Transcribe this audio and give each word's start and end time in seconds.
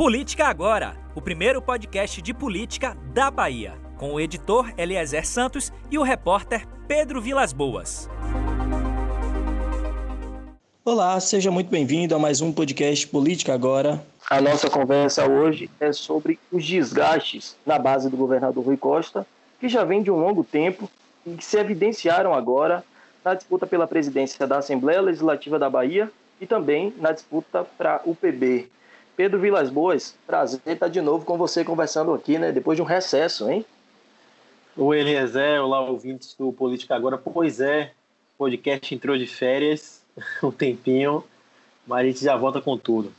Política 0.00 0.46
Agora, 0.46 0.96
o 1.14 1.20
primeiro 1.20 1.60
podcast 1.60 2.22
de 2.22 2.32
política 2.32 2.96
da 3.12 3.30
Bahia, 3.30 3.74
com 3.98 4.14
o 4.14 4.18
editor 4.18 4.72
Eliezer 4.78 5.26
Santos 5.26 5.70
e 5.90 5.98
o 5.98 6.02
repórter 6.02 6.66
Pedro 6.88 7.20
Vilas 7.20 7.52
Boas. 7.52 8.08
Olá, 10.82 11.20
seja 11.20 11.50
muito 11.50 11.68
bem-vindo 11.68 12.14
a 12.14 12.18
mais 12.18 12.40
um 12.40 12.50
podcast 12.50 13.06
Política 13.08 13.52
Agora. 13.52 14.02
A 14.30 14.40
nossa 14.40 14.70
conversa 14.70 15.28
hoje 15.28 15.68
é 15.78 15.92
sobre 15.92 16.38
os 16.50 16.64
desgastes 16.64 17.54
na 17.66 17.78
base 17.78 18.08
do 18.08 18.16
governador 18.16 18.64
Rui 18.64 18.78
Costa, 18.78 19.26
que 19.60 19.68
já 19.68 19.84
vem 19.84 20.02
de 20.02 20.10
um 20.10 20.16
longo 20.16 20.42
tempo 20.42 20.90
e 21.26 21.32
que 21.32 21.44
se 21.44 21.58
evidenciaram 21.58 22.32
agora 22.32 22.82
na 23.22 23.34
disputa 23.34 23.66
pela 23.66 23.86
presidência 23.86 24.46
da 24.46 24.56
Assembleia 24.56 25.02
Legislativa 25.02 25.58
da 25.58 25.68
Bahia 25.68 26.10
e 26.40 26.46
também 26.46 26.90
na 26.96 27.12
disputa 27.12 27.66
para 27.76 28.00
o 28.06 28.14
PB. 28.14 28.66
Pedro 29.16 29.38
Vilas 29.38 29.68
Boas, 29.68 30.16
prazer 30.26 30.60
estar 30.66 30.88
de 30.88 31.00
novo 31.00 31.24
com 31.24 31.36
você 31.36 31.64
conversando 31.64 32.14
aqui, 32.14 32.38
né? 32.38 32.52
Depois 32.52 32.76
de 32.76 32.82
um 32.82 32.86
recesso, 32.86 33.50
hein? 33.50 33.64
Oi, 34.76 35.00
Eliezer, 35.00 35.62
olá, 35.62 35.80
ouvintes 35.80 36.34
do 36.38 36.52
Política 36.52 36.94
Agora. 36.94 37.18
Pois 37.18 37.60
é, 37.60 37.92
o 38.34 38.38
podcast 38.38 38.94
entrou 38.94 39.18
de 39.18 39.26
férias 39.26 40.02
um 40.42 40.50
tempinho, 40.50 41.24
mas 41.86 42.00
a 42.00 42.08
gente 42.08 42.24
já 42.24 42.36
volta 42.36 42.60
com 42.60 42.78
tudo. 42.78 43.12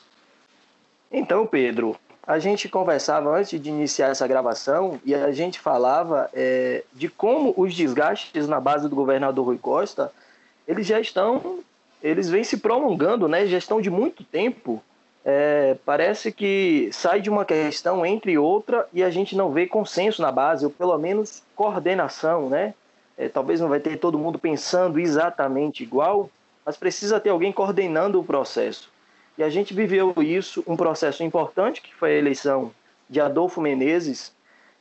Então, 1.12 1.46
Pedro, 1.46 1.96
a 2.26 2.40
gente 2.40 2.70
conversava 2.70 3.38
antes 3.38 3.60
de 3.62 3.70
iniciar 3.70 4.08
essa 4.08 4.28
gravação 4.28 5.00
e 5.06 5.14
a 5.14 5.32
gente 5.32 5.60
falava 5.60 6.30
é, 6.34 6.84
de 6.94 7.10
como 7.10 7.54
os 7.58 7.76
desgastes 7.76 8.48
na 8.48 8.60
base 8.60 8.88
do 8.88 8.96
governador 8.96 9.46
Rui 9.46 9.58
Costa, 9.58 10.12
eles 10.68 10.88
já 10.88 11.00
estão, 11.00 11.60
eles 12.02 12.30
vêm 12.30 12.44
se 12.44 12.58
prolongando, 12.58 13.28
né? 13.28 13.46
Já 13.46 13.58
estão 13.58 13.82
de 13.82 13.90
muito 13.90 14.24
tempo 14.24 14.82
é, 15.24 15.78
parece 15.86 16.32
que 16.32 16.90
sai 16.92 17.22
de 17.22 17.30
uma 17.30 17.46
questão 17.46 18.06
entre 18.06 18.38
outra 18.38 18.88
e 18.92 19.04
a 19.04 19.10
gente 19.10 19.36
não 19.36 19.52
vê 19.52 19.68
consenso 19.68 20.22
na 20.22 20.32
base, 20.32 20.66
ou 20.66 20.72
pelo 20.72 20.98
menos 20.98 21.44
coordenação, 21.56 22.50
né? 22.50 22.74
É, 23.18 23.30
talvez 23.30 23.60
não 23.62 23.70
vai 23.70 23.80
ter 23.80 23.98
todo 23.98 24.18
mundo 24.18 24.40
pensando 24.40 25.00
exatamente 25.00 25.84
igual, 25.84 26.30
mas 26.66 26.76
precisa 26.76 27.20
ter 27.20 27.30
alguém 27.30 27.52
coordenando 27.52 28.20
o 28.20 28.24
processo. 28.24 28.90
E 29.38 29.44
a 29.44 29.50
gente 29.50 29.74
viveu 29.74 30.14
isso, 30.18 30.64
um 30.66 30.76
processo 30.76 31.24
importante, 31.24 31.82
que 31.82 31.94
foi 31.94 32.12
a 32.12 32.18
eleição 32.18 32.72
de 33.10 33.22
Adolfo 33.22 33.62
Menezes 33.62 34.34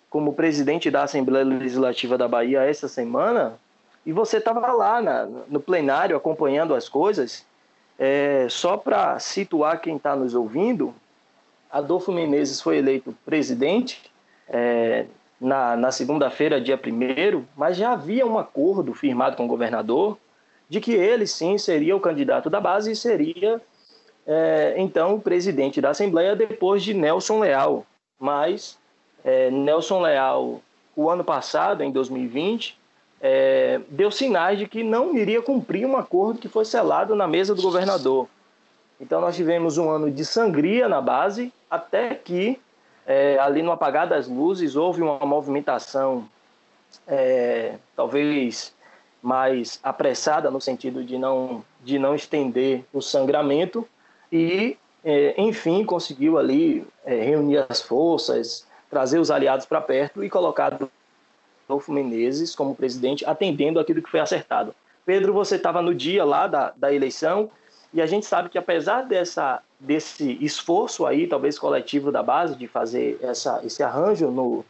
como 0.08 0.32
presidente 0.32 0.90
da 0.90 1.02
Assembleia 1.02 1.44
Legislativa 1.44 2.16
da 2.16 2.26
Bahia 2.26 2.62
essa 2.62 2.88
semana, 2.88 3.58
e 4.04 4.12
você 4.12 4.38
estava 4.38 4.72
lá 4.72 5.00
na, 5.00 5.26
no 5.26 5.60
plenário 5.60 6.16
acompanhando 6.16 6.74
as 6.74 6.88
coisas, 6.88 7.44
é, 8.02 8.46
só 8.48 8.78
para 8.78 9.18
situar 9.18 9.78
quem 9.78 9.96
está 9.96 10.16
nos 10.16 10.34
ouvindo, 10.34 10.94
Adolfo 11.70 12.10
Menezes 12.10 12.62
foi 12.62 12.78
eleito 12.78 13.14
presidente 13.26 14.10
é, 14.48 15.04
na, 15.38 15.76
na 15.76 15.92
segunda-feira, 15.92 16.58
dia 16.58 16.80
1 16.82 17.44
mas 17.54 17.76
já 17.76 17.92
havia 17.92 18.26
um 18.26 18.38
acordo 18.38 18.94
firmado 18.94 19.36
com 19.36 19.44
o 19.44 19.48
governador 19.48 20.16
de 20.66 20.80
que 20.80 20.92
ele 20.92 21.26
sim 21.26 21.58
seria 21.58 21.94
o 21.94 22.00
candidato 22.00 22.48
da 22.48 22.58
base 22.58 22.92
e 22.92 22.96
seria 22.96 23.60
é, 24.26 24.76
então 24.78 25.16
o 25.16 25.20
presidente 25.20 25.78
da 25.78 25.90
Assembleia 25.90 26.34
depois 26.34 26.82
de 26.82 26.94
Nelson 26.94 27.40
Leal. 27.40 27.84
Mas 28.18 28.78
é, 29.22 29.50
Nelson 29.50 30.00
Leal, 30.00 30.62
o 30.96 31.10
ano 31.10 31.22
passado, 31.22 31.82
em 31.82 31.92
2020, 31.92 32.79
é, 33.20 33.80
deu 33.88 34.10
sinais 34.10 34.58
de 34.58 34.66
que 34.66 34.82
não 34.82 35.16
iria 35.16 35.42
cumprir 35.42 35.86
um 35.86 35.96
acordo 35.96 36.40
que 36.40 36.48
foi 36.48 36.64
selado 36.64 37.14
na 37.14 37.26
mesa 37.26 37.54
do 37.54 37.62
governador. 37.62 38.26
Então 39.00 39.20
nós 39.20 39.36
tivemos 39.36 39.78
um 39.78 39.90
ano 39.90 40.10
de 40.10 40.24
sangria 40.24 40.88
na 40.88 41.00
base, 41.00 41.52
até 41.70 42.14
que 42.14 42.58
é, 43.06 43.38
ali 43.38 43.62
no 43.62 43.72
apagar 43.72 44.08
das 44.08 44.28
luzes 44.28 44.76
houve 44.76 45.02
uma 45.02 45.18
movimentação 45.26 46.28
é, 47.06 47.74
talvez 47.96 48.74
mais 49.22 49.78
apressada 49.82 50.50
no 50.50 50.60
sentido 50.60 51.04
de 51.04 51.18
não 51.18 51.64
de 51.82 51.98
não 51.98 52.14
estender 52.14 52.84
o 52.92 53.00
sangramento 53.00 53.86
e 54.30 54.76
é, 55.04 55.34
enfim 55.40 55.84
conseguiu 55.84 56.38
ali 56.38 56.86
é, 57.04 57.22
reunir 57.22 57.64
as 57.68 57.80
forças, 57.80 58.66
trazer 58.90 59.18
os 59.18 59.30
aliados 59.30 59.66
para 59.66 59.80
perto 59.80 60.22
e 60.22 60.28
colocar 60.28 60.78
Adolfo 61.70 61.92
Menezes 61.92 62.54
como 62.54 62.74
presidente, 62.74 63.24
atendendo 63.24 63.78
aquilo 63.78 64.02
que 64.02 64.10
foi 64.10 64.20
acertado. 64.20 64.74
Pedro, 65.06 65.32
você 65.32 65.56
estava 65.56 65.80
no 65.80 65.94
dia 65.94 66.24
lá 66.24 66.46
da, 66.46 66.72
da 66.76 66.92
eleição 66.92 67.50
e 67.94 68.02
a 68.02 68.06
gente 68.06 68.26
sabe 68.26 68.48
que 68.48 68.58
apesar 68.58 69.02
dessa, 69.02 69.62
desse 69.78 70.36
esforço 70.44 71.06
aí, 71.06 71.26
talvez 71.26 71.58
coletivo 71.58 72.12
da 72.12 72.22
base, 72.22 72.56
de 72.56 72.66
fazer 72.66 73.18
essa, 73.22 73.60
esse 73.64 73.82
arranjo 73.82 74.30
no, 74.30 74.64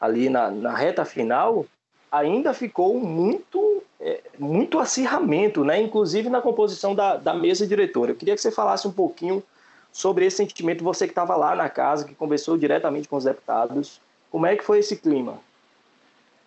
ali 0.00 0.28
na, 0.28 0.50
na 0.50 0.74
reta 0.74 1.04
final, 1.04 1.66
ainda 2.10 2.52
ficou 2.52 2.98
muito, 2.98 3.82
é, 4.00 4.20
muito 4.38 4.78
acirramento, 4.78 5.64
né? 5.64 5.80
inclusive 5.80 6.28
na 6.28 6.40
composição 6.40 6.94
da, 6.94 7.16
da 7.16 7.34
mesa 7.34 7.66
diretora. 7.66 8.12
Eu 8.12 8.16
queria 8.16 8.34
que 8.34 8.40
você 8.40 8.50
falasse 8.50 8.86
um 8.86 8.92
pouquinho 8.92 9.42
sobre 9.90 10.24
esse 10.24 10.38
sentimento, 10.38 10.84
você 10.84 11.06
que 11.06 11.12
estava 11.12 11.36
lá 11.36 11.54
na 11.54 11.68
casa, 11.68 12.06
que 12.06 12.14
conversou 12.14 12.56
diretamente 12.56 13.08
com 13.08 13.16
os 13.16 13.24
deputados. 13.24 14.00
Como 14.30 14.46
é 14.46 14.56
que 14.56 14.64
foi 14.64 14.78
esse 14.78 14.96
clima? 14.96 15.38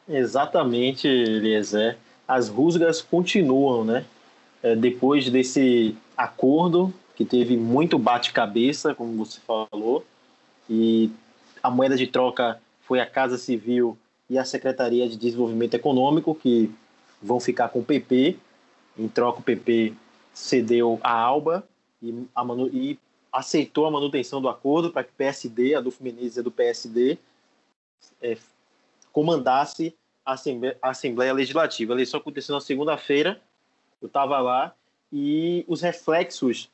Exatamente, 0.07 1.07
Eliezer. 1.07 1.97
As 2.27 2.49
rusgas 2.49 3.01
continuam, 3.01 3.83
né? 3.83 4.05
É, 4.61 4.75
depois 4.75 5.29
desse 5.29 5.95
acordo, 6.15 6.93
que 7.15 7.25
teve 7.25 7.55
muito 7.55 7.97
bate-cabeça, 7.97 8.93
como 8.93 9.25
você 9.25 9.39
falou, 9.39 10.05
e 10.69 11.09
a 11.61 11.69
moeda 11.69 11.95
de 11.95 12.07
troca 12.07 12.59
foi 12.81 12.99
a 12.99 13.05
Casa 13.05 13.37
Civil 13.37 13.97
e 14.29 14.37
a 14.37 14.45
Secretaria 14.45 15.07
de 15.07 15.15
Desenvolvimento 15.15 15.73
Econômico, 15.75 16.35
que 16.35 16.71
vão 17.21 17.39
ficar 17.39 17.69
com 17.69 17.79
o 17.79 17.85
PP. 17.85 18.37
Em 18.97 19.07
troca, 19.07 19.39
o 19.39 19.43
PP 19.43 19.93
cedeu 20.33 20.99
a 21.03 21.11
Alba 21.11 21.63
e, 22.01 22.27
a 22.35 22.43
Manu, 22.43 22.67
e 22.67 22.99
aceitou 23.31 23.85
a 23.85 23.91
manutenção 23.91 24.41
do 24.41 24.49
acordo 24.49 24.91
para 24.91 25.03
que 25.03 25.09
o 25.09 25.15
PSD, 25.15 25.75
Adolfo 25.75 26.03
Menezes 26.03 26.37
é 26.37 26.43
do 26.43 26.51
PSD, 26.51 27.17
é, 28.21 28.37
comandasse 29.15 29.95
a 30.25 30.33
Assembleia, 30.33 30.77
a 30.81 30.89
Assembleia 30.89 31.31
Legislativa. 31.31 32.01
Isso 32.01 32.17
aconteceu 32.17 32.53
na 32.53 32.59
segunda-feira, 32.59 33.41
eu 34.01 34.07
estava 34.07 34.41
lá, 34.41 34.75
e 35.09 35.63
os 35.69 35.81
reflexos 35.81 36.69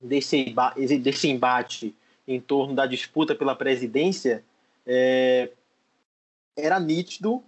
desse, 0.00 0.54
desse 1.02 1.28
embate 1.28 1.94
em 2.26 2.40
torno 2.40 2.74
da 2.74 2.86
disputa 2.86 3.34
pela 3.34 3.54
presidência 3.54 4.42
é, 4.86 5.50
era 6.56 6.80
nítido 6.80 7.44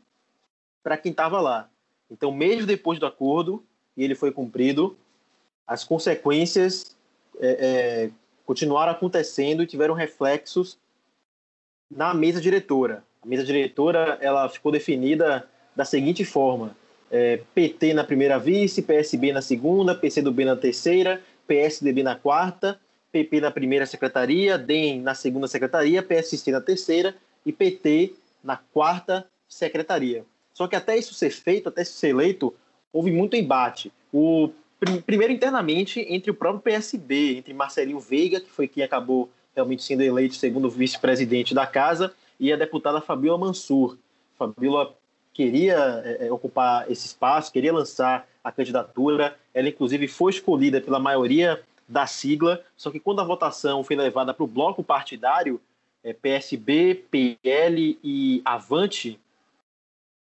para 0.83 0.99
quem 0.99 1.11
estava 1.11 1.41
lá. 1.41 1.71
Então, 2.11 2.31
mesmo 2.31 2.67
depois 2.67 2.99
do 2.99 3.07
acordo, 3.07 3.65
e 3.97 4.05
ele 4.05 4.15
foi 4.15 4.31
cumprido, 4.31 4.95
as 5.67 5.85
consequências 5.85 6.95
é, 7.41 7.49
é, 7.49 8.11
continuaram 8.45 8.93
acontecendo 8.93 9.63
e 9.63 9.67
tiveram 9.67 9.95
reflexos 9.95 10.79
na 11.91 12.13
mesa 12.13 12.43
diretora. 12.43 13.08
A 13.23 13.27
mesa 13.27 13.45
diretora 13.45 14.19
ela 14.21 14.49
ficou 14.49 14.71
definida 14.71 15.49
da 15.75 15.85
seguinte 15.85 16.25
forma: 16.25 16.77
é, 17.11 17.41
PT 17.55 17.95
na 17.95 18.05
primeira 18.05 18.39
vice, 18.39 18.83
PSB 18.83 19.33
na 19.33 19.43
segunda, 19.43 19.95
PCdoB 19.95 20.45
na 20.45 20.57
terceira, 20.57 21.21
PSDB 21.47 22.03
na 22.03 22.15
quarta, 22.15 22.79
PP 23.11 23.41
na 23.41 23.51
primeira 23.51 23.87
secretaria, 23.87 24.59
DEM 24.59 25.01
na 25.01 25.15
segunda 25.15 25.49
secretaria, 25.49 26.03
PSC 26.03 26.51
na 26.51 26.61
terceira 26.61 27.15
e 27.45 27.53
PT 27.53 28.15
na 28.43 28.57
quarta 28.57 29.27
secretaria. 29.49 30.25
Só 30.53 30.67
que 30.67 30.77
até 30.77 30.97
isso 30.97 31.15
ser 31.15 31.31
feito, 31.31 31.69
até 31.69 31.83
isso 31.83 31.95
ser 31.95 32.09
eleito, 32.09 32.55
houve 32.93 33.11
muito 33.11 33.37
embate. 33.37 33.93
O 34.13 34.51
primeiro 35.07 35.33
internamente 35.33 36.05
entre 36.09 36.31
o 36.31 36.35
próprio 36.35 36.63
PSB, 36.63 37.39
entre 37.39 37.55
Marcelinho 37.55 37.99
Veiga, 37.99 38.41
que 38.41 38.51
foi 38.51 38.69
quem 38.69 38.83
acabou 38.83 39.31
realmente 39.55 39.83
sendo 39.83 40.03
eleito 40.03 40.37
segundo 40.37 40.71
vice-presidente 40.71 41.55
da 41.55 41.67
casa, 41.67 42.13
e 42.39 42.53
a 42.53 42.57
deputada 42.57 43.01
Fabiola 43.01 43.39
Mansur. 43.39 43.99
Fabiola 44.39 44.95
queria 45.33 46.03
é, 46.05 46.27
é, 46.27 46.33
ocupar 46.33 46.91
esse 46.91 47.07
espaço, 47.07 47.53
queria 47.53 47.73
lançar 47.73 48.29
a 48.43 48.51
candidatura. 48.51 49.39
Ela, 49.53 49.69
inclusive, 49.69 50.09
foi 50.09 50.33
escolhida 50.33 50.81
pela 50.81 50.99
maioria 50.99 51.63
da 51.89 52.07
sigla, 52.07 52.63
só 52.77 52.91
que 52.91 53.01
quando 53.01 53.21
a 53.21 53.25
votação 53.25 53.83
foi 53.83 53.97
levada 53.97 54.35
para 54.35 54.45
o 54.45 54.49
bloco 54.49 54.85
partidário, 54.85 55.61
é, 56.05 56.13
PSB, 56.13 57.07
PL 57.11 57.99
e 58.05 58.43
Avante, 58.45 59.19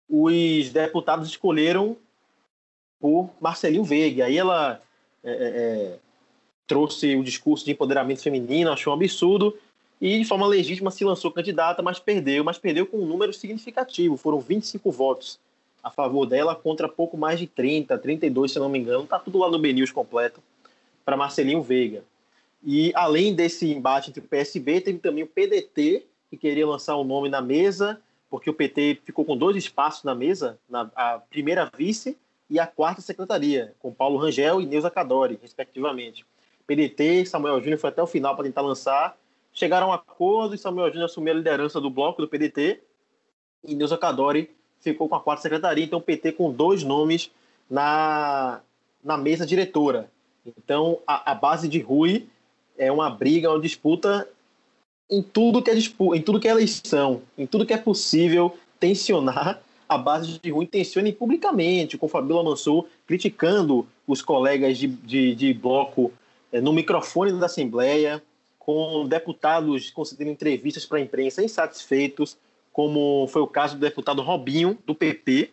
os 0.09 0.70
deputados 0.70 1.29
escolheram 1.29 1.97
por 2.99 3.31
Marcelinho 3.41 3.85
Veiga. 3.85 4.25
Aí 4.25 4.38
ela 4.38 4.81
é, 5.23 5.31
é, 5.31 5.35
é 5.35 5.99
trouxe 6.67 7.17
o 7.17 7.25
discurso 7.25 7.65
de 7.65 7.73
empoderamento 7.73 8.23
feminino, 8.23 8.70
achou 8.70 8.93
um 8.93 8.97
absurdo, 8.97 9.59
e 10.00 10.19
de 10.19 10.25
forma 10.25 10.47
legítima 10.47 10.91
se 10.91 11.05
lançou 11.05 11.33
candidata, 11.33 11.83
mas 11.83 11.99
perdeu, 11.99 12.45
mas 12.45 12.59
perdeu 12.59 12.87
com 12.87 12.99
um 12.99 13.06
número 13.06 13.33
significativo, 13.33 14.17
foram 14.17 14.41
25 14.41 14.91
votos 14.91 15.39
a 15.83 15.91
favor 15.91 16.27
dela 16.27 16.55
contra 16.55 16.89
pouco 16.89 17.17
mais 17.17 17.39
de 17.39 17.47
30, 17.47 17.97
32, 17.99 18.53
se 18.53 18.59
não 18.59 18.69
me 18.69 18.79
engano, 18.79 19.06
tá 19.06 19.19
tudo 19.19 19.39
lá 19.39 19.50
no 19.50 19.59
BNews 19.59 19.91
completo 19.91 20.43
para 21.05 21.17
Marcelinho 21.17 21.62
Veiga. 21.62 22.05
E 22.62 22.93
além 22.95 23.35
desse 23.35 23.71
embate 23.73 24.11
entre 24.11 24.21
o 24.21 24.29
PSB, 24.29 24.81
teve 24.81 24.99
também 24.99 25.25
o 25.25 25.27
PDT, 25.27 26.05
que 26.29 26.37
queria 26.37 26.67
lançar 26.67 26.97
o 26.97 27.03
um 27.03 27.05
nome 27.05 27.29
na 27.29 27.41
mesa, 27.41 28.01
porque 28.29 28.51
o 28.51 28.55
PT 28.55 29.01
ficou 29.05 29.25
com 29.25 29.37
dois 29.37 29.56
espaços 29.56 30.05
na 30.05 30.15
mesa, 30.15 30.59
na, 30.69 30.91
a 30.94 31.19
primeira 31.19 31.71
vice 31.77 32.17
e 32.51 32.59
a 32.59 32.67
quarta 32.67 33.01
secretaria, 33.01 33.75
com 33.79 33.93
Paulo 33.93 34.19
Rangel 34.19 34.61
e 34.61 34.67
Neuza 34.67 34.91
Cadori, 34.91 35.39
respectivamente. 35.41 36.27
PDT, 36.67 37.25
Samuel 37.25 37.61
Júnior 37.61 37.79
foi 37.79 37.89
até 37.89 38.03
o 38.03 38.06
final 38.06 38.35
para 38.35 38.44
tentar 38.44 38.61
lançar. 38.61 39.17
Chegaram 39.58 39.88
a 39.88 39.90
um 39.90 39.93
acordo 39.93 40.55
e 40.55 40.58
Samuel 40.58 40.87
Júnior 40.87 41.06
assumiu 41.06 41.32
a 41.32 41.37
liderança 41.37 41.81
do 41.81 41.90
bloco 41.90 42.22
do 42.22 42.28
PDT 42.28 42.81
e 43.64 43.75
Neuza 43.75 43.99
Cadori 43.99 44.49
ficou 44.81 45.08
com 45.08 45.16
a 45.16 45.20
quarta 45.20 45.43
secretaria. 45.43 45.84
Então, 45.84 45.99
o 45.99 46.02
PT 46.02 46.31
com 46.31 46.52
dois 46.52 46.84
nomes 46.84 47.28
na, 47.69 48.60
na 49.02 49.16
mesa 49.19 49.44
diretora. 49.44 50.08
Então, 50.46 51.00
a, 51.05 51.32
a 51.32 51.34
base 51.34 51.66
de 51.66 51.81
Rui 51.81 52.28
é 52.78 52.93
uma 52.93 53.10
briga, 53.10 53.50
uma 53.50 53.60
disputa 53.60 54.28
em 55.10 55.20
tudo 55.25 55.60
que 55.60 55.72
é 55.72 55.75
em 55.76 56.22
tudo 56.22 56.38
que 56.38 56.46
é 56.46 56.52
eleição, 56.52 57.20
em 57.37 57.44
tudo 57.44 57.66
que 57.66 57.72
é 57.72 57.78
possível 57.78 58.56
tensionar 58.78 59.60
a 59.88 59.99
base 59.99 60.38
de 60.38 60.50
Rui 60.50 60.69
tensione 60.69 61.12
publicamente, 61.12 61.99
com 61.99 62.06
Fabíola 62.06 62.44
Mansur 62.44 62.87
criticando 63.08 63.88
os 64.06 64.22
colegas 64.22 64.78
de, 64.78 64.87
de, 64.87 65.34
de 65.34 65.52
bloco 65.52 66.12
é, 66.52 66.60
no 66.60 66.72
microfone 66.72 67.32
da 67.32 67.46
Assembleia, 67.46 68.22
com 68.69 69.09
deputados 69.09 69.88
concedendo 69.88 70.31
entrevistas 70.31 70.85
para 70.85 70.99
a 70.99 71.00
imprensa 71.00 71.43
insatisfeitos, 71.43 72.37
como 72.70 73.26
foi 73.29 73.41
o 73.41 73.47
caso 73.47 73.76
do 73.76 73.81
deputado 73.81 74.20
Robinho, 74.20 74.76
do 74.85 74.94
PP. 74.94 75.50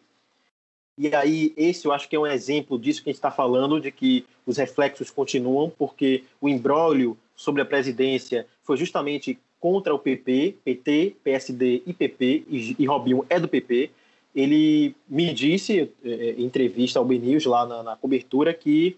E 0.97 1.15
aí, 1.15 1.53
esse 1.55 1.87
eu 1.87 1.93
acho 1.93 2.09
que 2.09 2.15
é 2.17 2.19
um 2.19 2.27
exemplo 2.27 2.77
disso 2.77 3.01
que 3.01 3.09
a 3.09 3.13
gente 3.13 3.17
está 3.17 3.31
falando, 3.31 3.79
de 3.79 3.89
que 3.89 4.25
os 4.45 4.57
reflexos 4.57 5.09
continuam, 5.09 5.69
porque 5.69 6.25
o 6.41 6.49
embrólio 6.49 7.17
sobre 7.37 7.61
a 7.61 7.65
presidência 7.65 8.45
foi 8.61 8.75
justamente 8.75 9.39
contra 9.61 9.95
o 9.95 9.99
PP, 9.99 10.57
PT, 10.65 11.15
PSD 11.23 11.83
e 11.87 11.93
PP, 11.93 12.43
e, 12.49 12.75
e 12.77 12.85
Robinho 12.85 13.25
é 13.29 13.39
do 13.39 13.47
PP. 13.47 13.91
Ele 14.35 14.93
me 15.07 15.33
disse, 15.33 15.89
é, 16.03 16.31
em 16.37 16.43
entrevista 16.43 16.99
ao 16.99 17.05
BNews, 17.05 17.45
lá 17.45 17.65
na, 17.65 17.81
na 17.81 17.95
cobertura, 17.95 18.53
que 18.53 18.97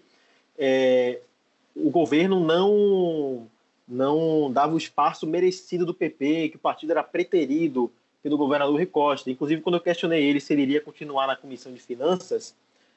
é, 0.58 1.20
o 1.76 1.88
governo 1.88 2.40
não 2.40 3.46
não 3.88 4.50
dava 4.52 4.74
o 4.74 4.78
espaço 4.78 5.26
merecido 5.26 5.86
do 5.86 5.94
PP, 5.94 6.50
que 6.50 6.56
o 6.56 6.60
partido 6.60 6.90
era 6.90 7.02
preterido 7.02 7.90
pelo 8.22 8.36
governador 8.36 8.74
Rui 8.74 8.86
Costa. 8.86 9.30
Inclusive, 9.30 9.62
quando 9.62 9.76
eu 9.76 9.80
questionei 9.80 10.22
ele 10.24 10.40
se 10.40 10.52
ele 10.52 10.62
iria 10.62 10.80
continuar 10.80 11.26
na 11.26 11.36
Comissão 11.36 11.72
de 11.72 11.80
Finanças 11.80 12.54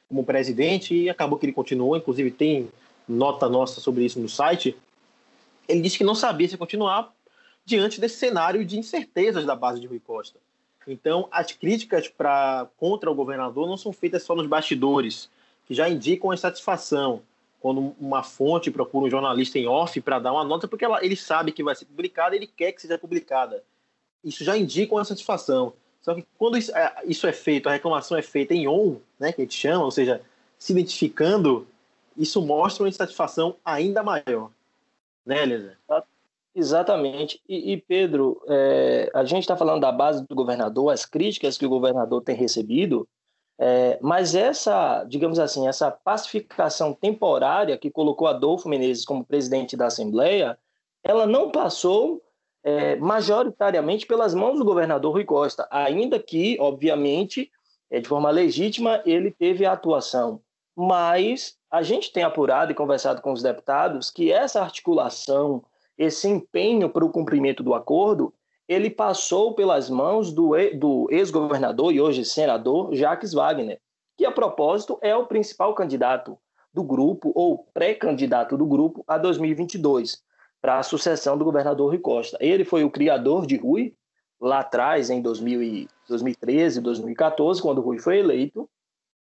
como 0.09 0.25
presidente, 0.25 0.93
e 0.93 1.09
acabou 1.09 1.39
que 1.39 1.45
ele 1.45 1.53
continuou, 1.53 1.95
inclusive 1.95 2.31
tem 2.31 2.67
nota 3.07 3.47
nossa 3.47 3.79
sobre 3.79 4.03
isso 4.03 4.19
no 4.19 4.27
site, 4.27 4.75
ele 5.67 5.79
disse 5.79 5.97
que 5.97 6.03
não 6.03 6.13
sabia 6.13 6.49
se 6.49 6.57
continuar 6.57 7.13
diante 7.63 8.01
desse 8.01 8.17
cenário 8.17 8.65
de 8.65 8.77
incertezas 8.77 9.45
da 9.45 9.55
base 9.55 9.79
de 9.79 9.87
Rui 9.87 10.01
Costa. 10.05 10.37
Então, 10.85 11.29
as 11.31 11.51
críticas 11.51 12.09
pra, 12.09 12.67
contra 12.77 13.09
o 13.09 13.15
governador 13.15 13.67
não 13.67 13.77
são 13.77 13.93
feitas 13.93 14.23
só 14.23 14.35
nos 14.35 14.47
bastidores, 14.47 15.29
que 15.65 15.73
já 15.73 15.87
indicam 15.87 16.31
a 16.31 16.33
insatisfação 16.33 17.21
quando 17.61 17.95
uma 17.99 18.23
fonte 18.23 18.71
procura 18.71 19.05
um 19.05 19.09
jornalista 19.09 19.59
em 19.59 19.67
off 19.67 20.01
para 20.01 20.19
dar 20.19 20.33
uma 20.33 20.43
nota, 20.43 20.67
porque 20.67 20.83
ela, 20.83 21.03
ele 21.05 21.15
sabe 21.15 21.51
que 21.51 21.63
vai 21.63 21.75
ser 21.75 21.85
publicada, 21.85 22.35
ele 22.35 22.47
quer 22.47 22.71
que 22.71 22.81
seja 22.81 22.97
publicada. 22.97 23.63
Isso 24.23 24.43
já 24.43 24.57
indica 24.57 24.95
uma 24.95 25.05
satisfação. 25.05 25.73
Só 26.01 26.15
que 26.15 26.25
quando 26.37 26.57
isso 26.57 26.75
é, 26.75 26.93
isso 27.05 27.27
é 27.27 27.31
feito, 27.31 27.69
a 27.69 27.71
reclamação 27.71 28.17
é 28.17 28.21
feita 28.23 28.55
em 28.55 28.67
on, 28.67 28.97
né, 29.19 29.31
que 29.31 29.41
a 29.41 29.45
gente 29.45 29.55
chama, 29.55 29.85
ou 29.85 29.91
seja, 29.91 30.21
se 30.57 30.73
identificando, 30.73 31.67
isso 32.17 32.41
mostra 32.41 32.83
uma 32.83 32.89
insatisfação 32.89 33.55
ainda 33.63 34.01
maior. 34.01 34.49
Né, 35.23 35.43
Elisa? 35.43 35.77
Exatamente. 36.55 37.39
E, 37.47 37.73
e 37.73 37.77
Pedro, 37.77 38.41
é, 38.47 39.11
a 39.13 39.23
gente 39.23 39.43
está 39.43 39.55
falando 39.55 39.81
da 39.81 39.91
base 39.91 40.25
do 40.27 40.35
governador, 40.35 40.91
as 40.91 41.05
críticas 41.05 41.59
que 41.59 41.65
o 41.65 41.69
governador 41.69 42.23
tem 42.23 42.35
recebido, 42.35 43.07
é, 43.63 43.99
mas 44.01 44.33
essa, 44.33 45.03
digamos 45.03 45.37
assim, 45.37 45.67
essa 45.67 45.91
pacificação 45.91 46.93
temporária 46.93 47.77
que 47.77 47.91
colocou 47.91 48.27
Adolfo 48.27 48.67
Menezes 48.67 49.05
como 49.05 49.23
presidente 49.23 49.77
da 49.77 49.85
Assembleia, 49.85 50.57
ela 51.03 51.27
não 51.27 51.51
passou 51.51 52.23
é, 52.63 52.95
majoritariamente 52.95 54.07
pelas 54.07 54.33
mãos 54.33 54.57
do 54.57 54.65
governador 54.65 55.13
Rui 55.13 55.25
Costa, 55.25 55.67
ainda 55.69 56.17
que, 56.17 56.57
obviamente, 56.59 57.51
é, 57.91 57.99
de 57.99 58.07
forma 58.07 58.31
legítima, 58.31 58.99
ele 59.05 59.29
teve 59.29 59.63
a 59.63 59.73
atuação. 59.73 60.41
Mas 60.75 61.55
a 61.69 61.83
gente 61.83 62.11
tem 62.11 62.23
apurado 62.23 62.71
e 62.71 62.75
conversado 62.75 63.21
com 63.21 63.31
os 63.31 63.43
deputados 63.43 64.09
que 64.09 64.31
essa 64.31 64.59
articulação, 64.59 65.63
esse 65.95 66.27
empenho 66.27 66.89
para 66.89 67.05
o 67.05 67.11
cumprimento 67.11 67.61
do 67.61 67.75
acordo, 67.75 68.33
ele 68.71 68.89
passou 68.89 69.53
pelas 69.53 69.89
mãos 69.89 70.31
do, 70.31 70.51
do 70.77 71.05
ex-governador 71.11 71.93
e 71.93 71.99
hoje 71.99 72.23
senador 72.23 72.95
Jacques 72.95 73.33
Wagner, 73.33 73.81
que 74.17 74.25
a 74.25 74.31
propósito 74.31 74.97
é 75.01 75.13
o 75.13 75.27
principal 75.27 75.75
candidato 75.75 76.37
do 76.73 76.81
grupo 76.81 77.33
ou 77.35 77.67
pré-candidato 77.73 78.55
do 78.55 78.65
grupo 78.65 79.03
a 79.05 79.17
2022 79.17 80.23
para 80.61 80.79
a 80.79 80.83
sucessão 80.83 81.37
do 81.37 81.43
governador 81.43 81.89
Rui 81.89 81.99
Costa. 81.99 82.37
Ele 82.39 82.63
foi 82.63 82.85
o 82.85 82.89
criador 82.89 83.45
de 83.45 83.57
Rui 83.57 83.93
lá 84.39 84.59
atrás 84.59 85.09
em 85.09 85.21
2000 85.21 85.89
2013, 86.07 86.79
2014, 86.79 87.61
quando 87.61 87.81
Rui 87.81 87.99
foi 87.99 88.19
eleito, 88.19 88.69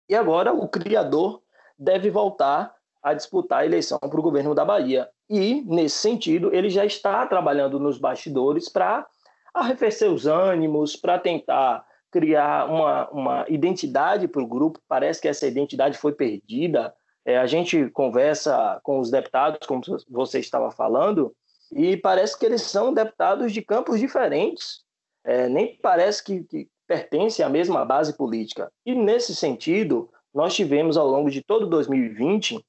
e 0.09 0.15
agora 0.15 0.55
o 0.55 0.67
criador 0.67 1.43
deve 1.79 2.09
voltar 2.09 2.75
a 3.03 3.13
disputar 3.13 3.61
a 3.61 3.67
eleição 3.67 3.99
para 3.99 4.19
o 4.19 4.23
governo 4.23 4.55
da 4.55 4.65
Bahia. 4.65 5.09
E, 5.29 5.63
nesse 5.67 5.97
sentido, 5.97 6.55
ele 6.55 6.71
já 6.71 6.85
está 6.85 7.27
trabalhando 7.27 7.79
nos 7.79 7.99
bastidores 7.99 8.69
para 8.69 9.07
arrefecer 9.55 10.11
os 10.11 10.27
ânimos, 10.27 10.97
para 10.97 11.19
tentar 11.19 11.87
criar 12.11 12.71
uma, 12.71 13.09
uma 13.11 13.45
identidade 13.49 14.29
para 14.29 14.43
o 14.43 14.47
grupo. 14.47 14.81
Parece 14.89 15.21
que 15.21 15.29
essa 15.29 15.47
identidade 15.47 15.97
foi 15.97 16.13
perdida. 16.13 16.95
É, 17.25 17.39
a 17.39 17.47
gente 17.47 17.89
conversa 17.91 18.81
com 18.83 18.99
os 18.99 19.11
deputados, 19.11 19.67
como 19.67 19.81
você 20.09 20.39
estava 20.39 20.71
falando, 20.71 21.35
e 21.73 21.97
parece 21.97 22.39
que 22.39 22.45
eles 22.45 22.63
são 22.63 22.93
deputados 22.93 23.53
de 23.53 23.63
campos 23.63 23.99
diferentes. 23.99 24.85
É, 25.25 25.49
nem 25.49 25.77
parece 25.77 26.23
que, 26.23 26.43
que 26.45 26.69
pertencem 26.87 27.45
à 27.45 27.49
mesma 27.49 27.85
base 27.85 28.17
política. 28.17 28.71
E, 28.85 28.95
nesse 28.95 29.35
sentido, 29.35 30.11
nós 30.35 30.55
tivemos, 30.55 30.97
ao 30.97 31.09
longo 31.09 31.31
de 31.31 31.43
todo 31.43 31.67
2020, 31.67 32.65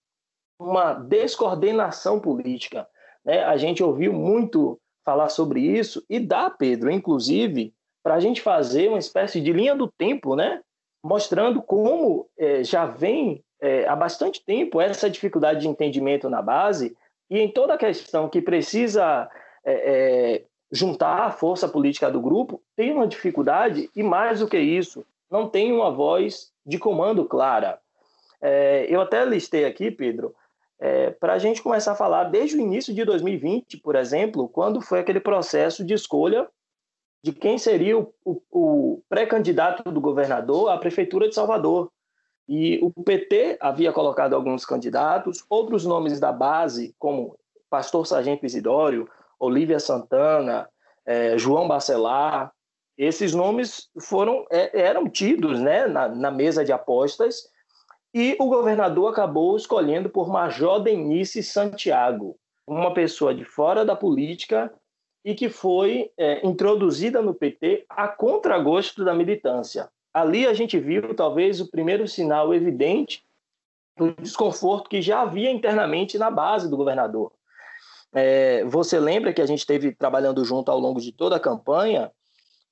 uma 0.60 0.94
descoordenação 0.94 2.20
política. 2.20 2.88
Né? 3.26 3.44
A 3.44 3.58
gente 3.58 3.84
ouviu 3.84 4.14
muito 4.14 4.80
falar 5.06 5.30
sobre 5.30 5.62
isso 5.62 6.04
e 6.10 6.20
dá, 6.20 6.50
Pedro, 6.50 6.90
inclusive, 6.90 7.74
para 8.04 8.16
a 8.16 8.20
gente 8.20 8.42
fazer 8.42 8.90
uma 8.90 9.00
espécie 9.00 9.40
de 9.40 9.54
linha 9.54 9.76
do 9.76 9.88
tempo, 9.88 10.36
né? 10.36 10.62
mostrando 11.04 11.62
como 11.62 12.28
é, 12.38 12.64
já 12.64 12.88
vem 12.88 13.44
é, 13.62 13.88
há 13.88 13.96
bastante 13.96 14.44
tempo 14.44 14.82
essa 14.82 15.10
dificuldade 15.10 15.62
de 15.62 15.68
entendimento 15.68 16.28
na 16.30 16.42
base 16.42 16.98
e 17.30 17.40
em 17.40 17.48
toda 17.48 17.76
a 17.76 17.78
questão 17.78 18.28
que 18.28 18.42
precisa 18.42 19.30
é, 19.64 19.74
é, 19.74 20.44
juntar 20.72 21.26
a 21.26 21.32
força 21.32 21.68
política 21.68 22.10
do 22.10 22.20
grupo, 22.20 22.62
tem 22.76 22.92
uma 22.92 23.08
dificuldade 23.08 23.90
e, 23.96 24.02
mais 24.02 24.40
do 24.40 24.48
que 24.48 24.58
isso, 24.58 25.06
não 25.30 25.48
tem 25.48 25.72
uma 25.72 25.92
voz 25.92 26.52
de 26.66 26.80
comando 26.80 27.26
clara. 27.26 27.80
É, 28.42 28.86
eu 28.90 29.02
até 29.02 29.24
listei 29.26 29.66
aqui, 29.66 29.90
Pedro, 29.90 30.36
é, 30.80 31.12
para 31.12 31.34
a 31.34 31.40
gente 31.40 31.62
começar 31.62 31.94
a 31.94 31.96
falar 31.96 32.26
desde 32.26 32.58
o 32.58 32.62
início 32.62 32.94
de 32.94 33.04
2020, 33.06 33.78
por 33.78 33.96
exemplo, 33.96 34.50
quando 34.50 34.82
foi 34.82 35.00
aquele 35.00 35.20
processo 35.20 35.86
de 35.86 35.94
escolha 35.94 36.48
de 37.24 37.32
quem 37.32 37.58
seria 37.58 37.98
o, 37.98 38.14
o, 38.24 38.42
o 38.52 39.04
pré-candidato 39.10 39.92
do 39.92 40.00
governador 40.00 40.70
à 40.70 40.78
prefeitura 40.78 41.28
de 41.28 41.34
Salvador. 41.34 41.92
E 42.48 42.80
o 42.84 42.92
PT 43.04 43.58
havia 43.60 43.92
colocado 43.92 44.36
alguns 44.36 44.64
candidatos, 44.64 45.44
outros 45.50 45.86
nomes 45.86 46.20
da 46.20 46.32
base, 46.32 46.94
como 47.00 47.36
Pastor 47.68 48.06
Sargento 48.06 48.46
Isidório, 48.46 49.10
Olívia 49.40 49.80
Santana, 49.80 50.70
é, 51.04 51.36
João 51.38 51.68
Bacelar, 51.68 52.54
esses 52.98 53.34
nomes 53.34 53.90
foram 54.00 54.46
é, 54.50 54.82
eram 54.82 55.10
tidos 55.10 55.60
né, 55.60 55.88
na, 55.88 56.08
na 56.08 56.32
mesa 56.32 56.64
de 56.64 56.72
apostas 56.72 57.50
e 58.18 58.34
o 58.40 58.48
governador 58.48 59.12
acabou 59.12 59.58
escolhendo 59.58 60.10
por 60.10 60.30
Major 60.30 60.82
Denise 60.82 61.44
Santiago, 61.44 62.38
uma 62.66 62.94
pessoa 62.94 63.36
de 63.36 63.44
fora 63.44 63.84
da 63.84 63.94
política 63.94 64.74
e 65.26 65.36
que 65.36 65.50
foi 65.50 66.10
é, 66.18 66.48
introduzida 66.48 67.22
no 67.22 67.34
PT 67.34 67.86
a 67.90 68.08
contragosto 68.08 69.04
da 69.04 69.14
militância. 69.14 69.90
Ali 70.14 70.48
a 70.48 70.54
gente 70.54 70.80
viu 70.80 71.14
talvez 71.14 71.60
o 71.60 71.70
primeiro 71.70 72.08
sinal 72.08 72.54
evidente 72.54 73.22
do 73.98 74.14
desconforto 74.14 74.90
que 74.90 75.02
já 75.02 75.20
havia 75.20 75.52
internamente 75.52 76.18
na 76.18 76.32
base 76.32 76.70
do 76.70 76.78
governador. 76.78 77.34
É, 78.14 78.64
você 78.64 78.98
lembra 78.98 79.34
que 79.34 79.42
a 79.42 79.46
gente 79.46 79.60
esteve 79.60 79.94
trabalhando 79.94 80.46
junto 80.46 80.72
ao 80.72 80.80
longo 80.80 81.02
de 81.02 81.12
toda 81.12 81.36
a 81.36 81.40
campanha 81.40 82.10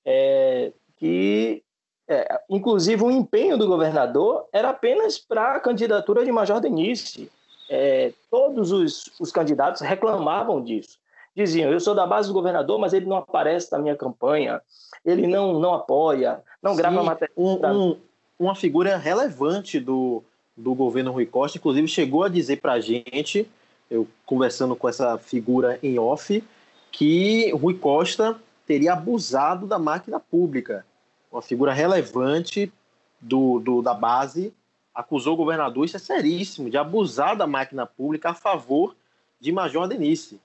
é, 0.05 0.71
que 0.95 1.61
é, 2.07 2.41
inclusive, 2.49 3.03
o 3.03 3.11
empenho 3.11 3.57
do 3.57 3.67
governador 3.67 4.45
era 4.51 4.69
apenas 4.69 5.17
para 5.17 5.55
a 5.55 5.59
candidatura 5.59 6.25
de 6.25 6.31
Major 6.31 6.59
Denise. 6.59 7.29
é, 7.69 8.13
todos 8.29 8.71
os, 8.71 9.11
os 9.19 9.31
candidatos 9.31 9.81
reclamavam 9.81 10.61
disso. 10.61 10.99
Diziam, 11.35 11.71
eu 11.71 11.79
sou 11.79 11.95
da 11.95 12.05
base 12.05 12.27
do 12.27 12.33
governador, 12.33 12.77
mas 12.77 12.93
ele 12.93 13.07
não 13.07 13.17
aparece 13.17 13.71
na 13.71 13.79
minha 13.79 13.95
campanha, 13.95 14.61
ele 15.03 15.25
não, 15.25 15.59
não 15.59 15.73
apoia, 15.73 16.41
não 16.61 16.71
Sim, 16.71 16.77
grava 16.77 17.03
matéria. 17.03 17.33
Um, 17.35 17.65
um, 17.65 17.97
uma 18.37 18.53
figura 18.53 18.97
relevante 18.97 19.79
do, 19.79 20.23
do 20.55 20.75
governo 20.75 21.11
Rui 21.11 21.25
Costa, 21.25 21.57
inclusive 21.57 21.87
chegou 21.87 22.23
a 22.23 22.29
dizer 22.29 22.57
para 22.57 22.73
a 22.73 22.79
gente, 22.79 23.49
eu 23.89 24.07
conversando 24.25 24.75
com 24.75 24.87
essa 24.87 25.17
figura 25.17 25.79
em 25.81 25.97
off, 25.97 26.43
que 26.91 27.51
Rui 27.53 27.73
Costa 27.73 28.37
teria 28.67 28.93
abusado 28.93 29.65
da 29.65 29.79
máquina 29.79 30.19
pública. 30.19 30.85
Uma 31.33 31.41
figura 31.41 31.73
relevante 31.73 32.71
do, 33.19 33.59
do, 33.59 33.81
da 33.81 33.93
base 33.93 34.53
acusou 34.93 35.33
o 35.33 35.37
governador, 35.37 35.83
isso 35.83 35.97
é 35.97 35.99
seríssimo, 35.99 36.69
de 36.69 36.77
abusar 36.77 37.35
da 37.35 37.47
máquina 37.47 37.87
pública 37.87 38.29
a 38.29 38.33
favor 38.35 38.95
de 39.39 39.51
Major 39.51 39.87
Denise. 39.87 40.39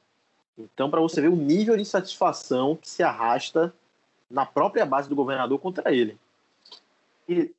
Então, 0.57 0.89
para 0.89 1.01
você 1.01 1.21
ver 1.21 1.29
o 1.29 1.37
nível 1.37 1.77
de 1.77 1.85
satisfação 1.85 2.75
que 2.75 2.89
se 2.89 3.03
arrasta 3.03 3.73
na 4.31 4.47
própria 4.47 4.87
base 4.87 5.11
do 5.11 5.15
governador 5.15 5.59
contra 5.59 5.95
ele. 5.95 6.19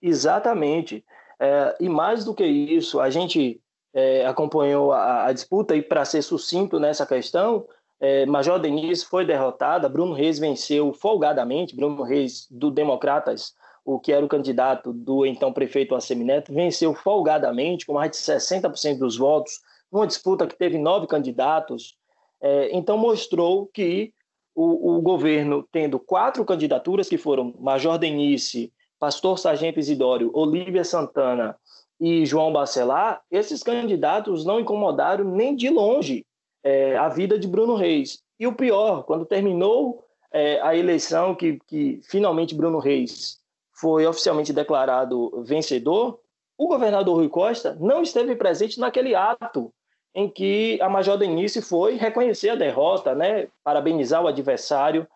Exatamente. 0.01 1.03
É, 1.39 1.77
e 1.79 1.87
mais 1.87 2.25
do 2.25 2.33
que 2.33 2.43
isso, 2.43 2.99
a 2.99 3.11
gente 3.11 3.61
é, 3.93 4.25
acompanhou 4.25 4.91
a, 4.91 5.27
a, 5.27 5.33
disputa 5.33 5.75
e, 5.75 5.83
para 5.83 6.03
ser 6.03 6.23
sucinto 6.23 6.79
nessa 6.79 7.05
questão, 7.05 7.65
é, 7.99 8.25
Major 8.25 8.59
Denise 8.59 9.05
foi 9.05 9.25
derrotada, 9.25 9.89
Bruno 9.89 10.13
Reis 10.13 10.39
venceu 10.39 10.93
folgadamente, 10.93 11.75
Bruno 11.75 12.03
Reis 12.03 12.47
do 12.49 12.71
Democratas 12.71 13.53
o 13.89 13.99
que 13.99 14.11
era 14.11 14.23
o 14.23 14.29
candidato 14.29 14.93
do 14.93 15.25
então 15.25 15.51
prefeito 15.51 15.95
Assemineto, 15.95 16.53
venceu 16.53 16.93
folgadamente, 16.93 17.85
com 17.85 17.93
mais 17.93 18.11
de 18.11 18.17
60% 18.17 18.99
dos 18.99 19.17
votos, 19.17 19.61
numa 19.91 20.05
disputa 20.05 20.45
que 20.45 20.55
teve 20.55 20.77
nove 20.77 21.07
candidatos. 21.07 21.97
É, 22.39 22.69
então, 22.75 22.97
mostrou 22.97 23.65
que 23.67 24.13
o, 24.53 24.97
o, 24.97 25.01
governo, 25.01 25.67
tendo 25.71 25.99
quatro 25.99 26.45
candidaturas, 26.45 27.09
que 27.09 27.17
foram 27.17 27.55
Major 27.59 27.97
Denise, 27.97 28.71
Pastor 28.99 29.39
Sargento 29.39 29.79
Isidório, 29.79 30.29
Olívia 30.33 30.83
Santana 30.83 31.55
e 31.99 32.25
João 32.25 32.53
Bacelar, 32.53 33.21
esses 33.31 33.63
candidatos 33.63 34.45
não 34.45 34.59
incomodaram 34.59 35.25
nem 35.25 35.55
de 35.55 35.69
longe 35.69 36.25
é, 36.63 36.97
a 36.97 37.09
vida 37.09 37.37
de 37.37 37.47
Bruno 37.47 37.75
Reis. 37.75 38.19
E 38.39 38.47
o 38.47 38.53
pior, 38.53 39.03
quando 39.03 39.25
terminou 39.25 40.05
é, 40.31 40.61
a 40.61 40.75
eleição, 40.75 41.35
que, 41.35 41.59
que 41.67 41.99
finalmente 42.03 42.55
Bruno 42.55 42.79
Reis 42.79 43.39
foi 43.73 44.05
oficialmente 44.05 44.53
declarado 44.53 45.43
vencedor, 45.43 46.19
o 46.57 46.67
governador 46.67 47.15
Rui 47.15 47.29
Costa 47.29 47.77
não 47.79 48.01
esteve 48.01 48.35
presente 48.35 48.79
naquele 48.79 49.15
ato 49.15 49.73
em 50.13 50.29
que 50.29 50.79
a 50.81 50.89
Major 50.89 51.17
Denise 51.17 51.61
foi 51.61 51.95
reconhecer 51.95 52.49
a 52.49 52.55
derrota, 52.55 53.15
né, 53.15 53.47
parabenizar 53.63 54.23
o 54.23 54.27
adversário. 54.27 55.07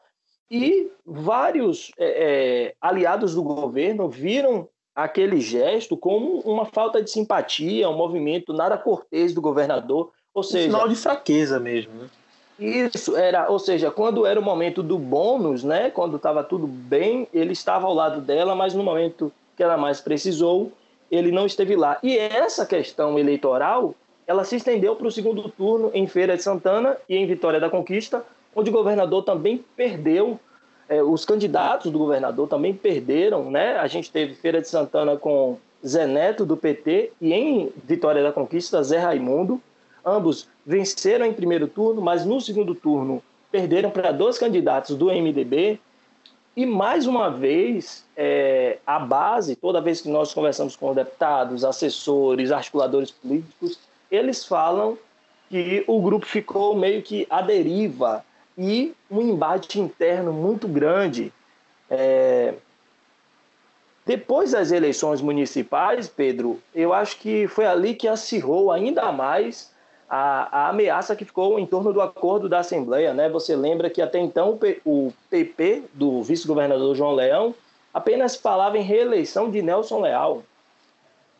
E 0.49 0.89
vários 1.05 1.91
é, 1.97 2.05
é, 2.67 2.75
aliados 2.79 3.33
do 3.35 3.43
governo 3.43 4.07
viram 4.07 4.69
aquele 4.95 5.41
gesto 5.41 5.97
como 5.97 6.39
uma 6.41 6.65
falta 6.65 7.01
de 7.01 7.09
simpatia, 7.09 7.89
um 7.89 7.97
movimento 7.97 8.53
nada 8.53 8.77
cortês 8.77 9.33
do 9.33 9.41
governador. 9.41 10.11
Ou 10.33 10.43
seja, 10.43 10.67
um 10.67 10.71
sinal 10.71 10.87
de 10.87 10.95
fraqueza 10.95 11.59
mesmo. 11.59 11.93
Né? 11.93 12.07
Isso 12.59 13.15
era, 13.17 13.49
ou 13.49 13.59
seja, 13.59 13.91
quando 13.91 14.25
era 14.25 14.39
o 14.39 14.43
momento 14.43 14.81
do 14.81 14.97
bônus, 14.97 15.63
né, 15.63 15.89
quando 15.89 16.17
estava 16.17 16.43
tudo 16.43 16.67
bem, 16.67 17.27
ele 17.33 17.53
estava 17.53 17.87
ao 17.87 17.93
lado 17.93 18.21
dela, 18.21 18.55
mas 18.55 18.73
no 18.73 18.83
momento 18.83 19.31
que 19.55 19.63
ela 19.63 19.77
mais 19.77 19.99
precisou, 19.99 20.71
ele 21.11 21.31
não 21.31 21.45
esteve 21.45 21.75
lá. 21.75 21.97
E 22.01 22.17
essa 22.17 22.65
questão 22.65 23.17
eleitoral, 23.19 23.93
ela 24.25 24.43
se 24.43 24.55
estendeu 24.55 24.95
para 24.95 25.07
o 25.07 25.11
segundo 25.11 25.49
turno 25.49 25.91
em 25.93 26.07
Feira 26.07 26.35
de 26.37 26.43
Santana 26.43 26.97
e 27.09 27.15
em 27.15 27.25
Vitória 27.25 27.59
da 27.59 27.69
Conquista, 27.69 28.23
onde 28.55 28.69
o 28.69 28.73
governador 28.73 29.23
também 29.23 29.63
perdeu, 29.75 30.39
é, 30.87 31.01
os 31.01 31.25
candidatos 31.25 31.91
do 31.91 31.97
governador 31.97 32.47
também 32.47 32.73
perderam, 32.73 33.49
né? 33.49 33.77
A 33.77 33.87
gente 33.87 34.11
teve 34.11 34.35
Feira 34.35 34.61
de 34.61 34.67
Santana 34.67 35.17
com 35.17 35.57
Zé 35.85 36.05
Neto 36.05 36.45
do 36.45 36.57
PT 36.57 37.11
e 37.21 37.33
em 37.33 37.71
Vitória 37.83 38.21
da 38.21 38.31
Conquista 38.31 38.83
Zé 38.83 38.99
Raimundo. 38.99 39.61
Ambos 40.05 40.47
venceram 40.65 41.25
em 41.25 41.33
primeiro 41.33 41.67
turno, 41.67 42.01
mas 42.01 42.25
no 42.25 42.39
segundo 42.41 42.75
turno 42.75 43.23
perderam 43.51 43.89
para 43.89 44.11
dois 44.11 44.37
candidatos 44.37 44.95
do 44.95 45.05
MDB. 45.05 45.79
E 46.55 46.65
mais 46.65 47.07
uma 47.07 47.29
vez, 47.29 48.05
é, 48.15 48.77
a 48.85 48.99
base, 48.99 49.55
toda 49.55 49.81
vez 49.81 50.01
que 50.01 50.09
nós 50.09 50.33
conversamos 50.33 50.75
com 50.75 50.93
deputados, 50.93 51.63
assessores, 51.63 52.51
articuladores 52.51 53.11
políticos, 53.11 53.79
eles 54.11 54.45
falam 54.45 54.97
que 55.49 55.83
o 55.87 56.01
grupo 56.01 56.25
ficou 56.25 56.75
meio 56.75 57.01
que 57.01 57.25
à 57.29 57.41
deriva 57.41 58.23
e 58.57 58.93
um 59.09 59.21
embate 59.21 59.79
interno 59.79 60.31
muito 60.31 60.67
grande. 60.67 61.33
É... 61.89 62.53
Depois 64.05 64.51
das 64.51 64.71
eleições 64.71 65.21
municipais, 65.21 66.07
Pedro, 66.07 66.59
eu 66.75 66.93
acho 66.93 67.17
que 67.19 67.47
foi 67.47 67.65
ali 67.65 67.95
que 67.95 68.07
acirrou 68.07 68.71
ainda 68.71 69.11
mais 69.11 69.72
a, 70.15 70.65
a, 70.65 70.69
ameaça 70.69 71.15
que 71.15 71.25
ficou 71.25 71.57
em 71.57 71.65
torno 71.65 71.91
do 71.91 71.99
acordo 71.99 72.47
da 72.47 72.59
Assembleia. 72.59 73.15
Né? 73.15 73.27
Você 73.29 73.55
lembra 73.55 73.89
que 73.89 73.99
até 73.99 74.19
então 74.19 74.59
o 74.85 75.11
PP 75.27 75.85
do 75.91 76.21
vice-governador 76.21 76.95
João 76.95 77.15
Leão 77.15 77.55
apenas 77.91 78.35
falava 78.35 78.77
em 78.77 78.83
reeleição 78.83 79.49
de 79.49 79.63
Nelson 79.63 80.01
Leal. 80.01 80.43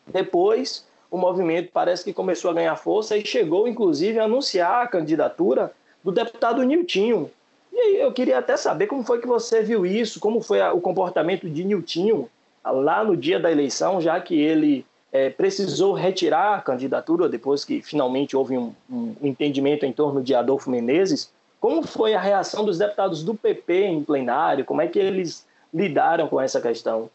Depois, 0.04 0.84
o 1.08 1.16
movimento 1.16 1.70
parece 1.72 2.02
que 2.02 2.12
começou 2.12 2.50
a 2.50 2.54
ganhar 2.54 2.74
força 2.74 3.16
e 3.16 3.24
chegou, 3.24 3.68
inclusive, 3.68 4.18
a 4.18 4.24
anunciar 4.24 4.82
a 4.82 4.88
candidatura 4.88 5.70
do 6.02 6.10
deputado 6.10 6.60
Niltinho. 6.64 7.30
E 7.72 7.78
aí 7.78 8.00
eu 8.00 8.12
queria 8.12 8.38
até 8.38 8.56
saber 8.56 8.88
como 8.88 9.04
foi 9.04 9.20
que 9.20 9.26
você 9.28 9.62
viu 9.62 9.86
isso, 9.86 10.18
como 10.18 10.40
foi 10.40 10.60
o 10.60 10.80
comportamento 10.80 11.48
de 11.48 11.62
Niltinho 11.62 12.28
lá 12.64 13.04
no 13.04 13.16
dia 13.16 13.38
da 13.38 13.52
eleição, 13.52 14.00
já 14.00 14.20
que 14.20 14.36
ele 14.36 14.84
é, 15.14 15.30
precisou 15.30 15.92
retirar 15.92 16.56
a 16.56 16.60
candidatura 16.60 17.28
depois 17.28 17.64
que 17.64 17.80
finalmente 17.80 18.36
houve 18.36 18.58
um, 18.58 18.74
um, 18.90 19.14
entendimento 19.22 19.86
em 19.86 19.92
torno 19.92 20.20
de 20.20 20.34
Adolfo 20.34 20.68
Menezes. 20.68 21.32
Como 21.60 21.86
foi 21.86 22.14
a 22.14 22.20
reação 22.20 22.64
dos 22.64 22.78
deputados 22.78 23.22
do 23.22 23.32
PP 23.32 23.84
em 23.84 24.02
plenário? 24.02 24.64
Como 24.64 24.82
é 24.82 24.88
que 24.88 24.98
eles 24.98 25.46
lidaram 25.72 26.26
com 26.26 26.40
essa 26.40 26.60
questão? 26.60 27.08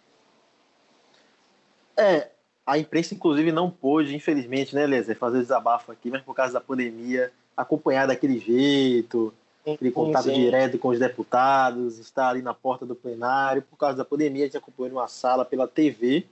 É, 1.98 2.30
a 2.66 2.78
imprensa, 2.78 3.14
inclusive, 3.14 3.52
não 3.52 3.70
pôde, 3.70 4.16
infelizmente, 4.16 4.74
né, 4.74 4.88
Lézer, 4.88 5.18
fazer 5.18 5.40
desabafo 5.40 5.92
aqui, 5.92 6.10
mas 6.10 6.22
por 6.22 6.34
causa 6.34 6.54
da 6.54 6.62
pandemia, 6.62 7.34
acompanhar 7.58 8.08
daquele 8.08 8.40
jeito, 8.40 9.34
aquele 9.68 9.92
contato 9.92 10.24
sim. 10.24 10.36
direto 10.36 10.78
com 10.78 10.88
os 10.88 11.00
deputados, 11.00 12.00
estar 12.00 12.30
ali 12.30 12.42
na 12.42 12.54
porta 12.54 12.86
do 12.86 12.96
plenário. 12.96 13.62
Por 13.62 13.76
causa 13.76 13.98
da 13.98 14.06
pandemia, 14.06 14.44
a 14.44 14.46
gente 14.46 14.56
acompanhou 14.56 14.94
numa 14.94 15.10
sala 15.10 15.44
pela 15.44 15.68
TV 15.68 16.26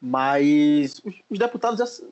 mas 0.00 1.00
os, 1.04 1.14
os 1.28 1.38
deputados, 1.38 2.02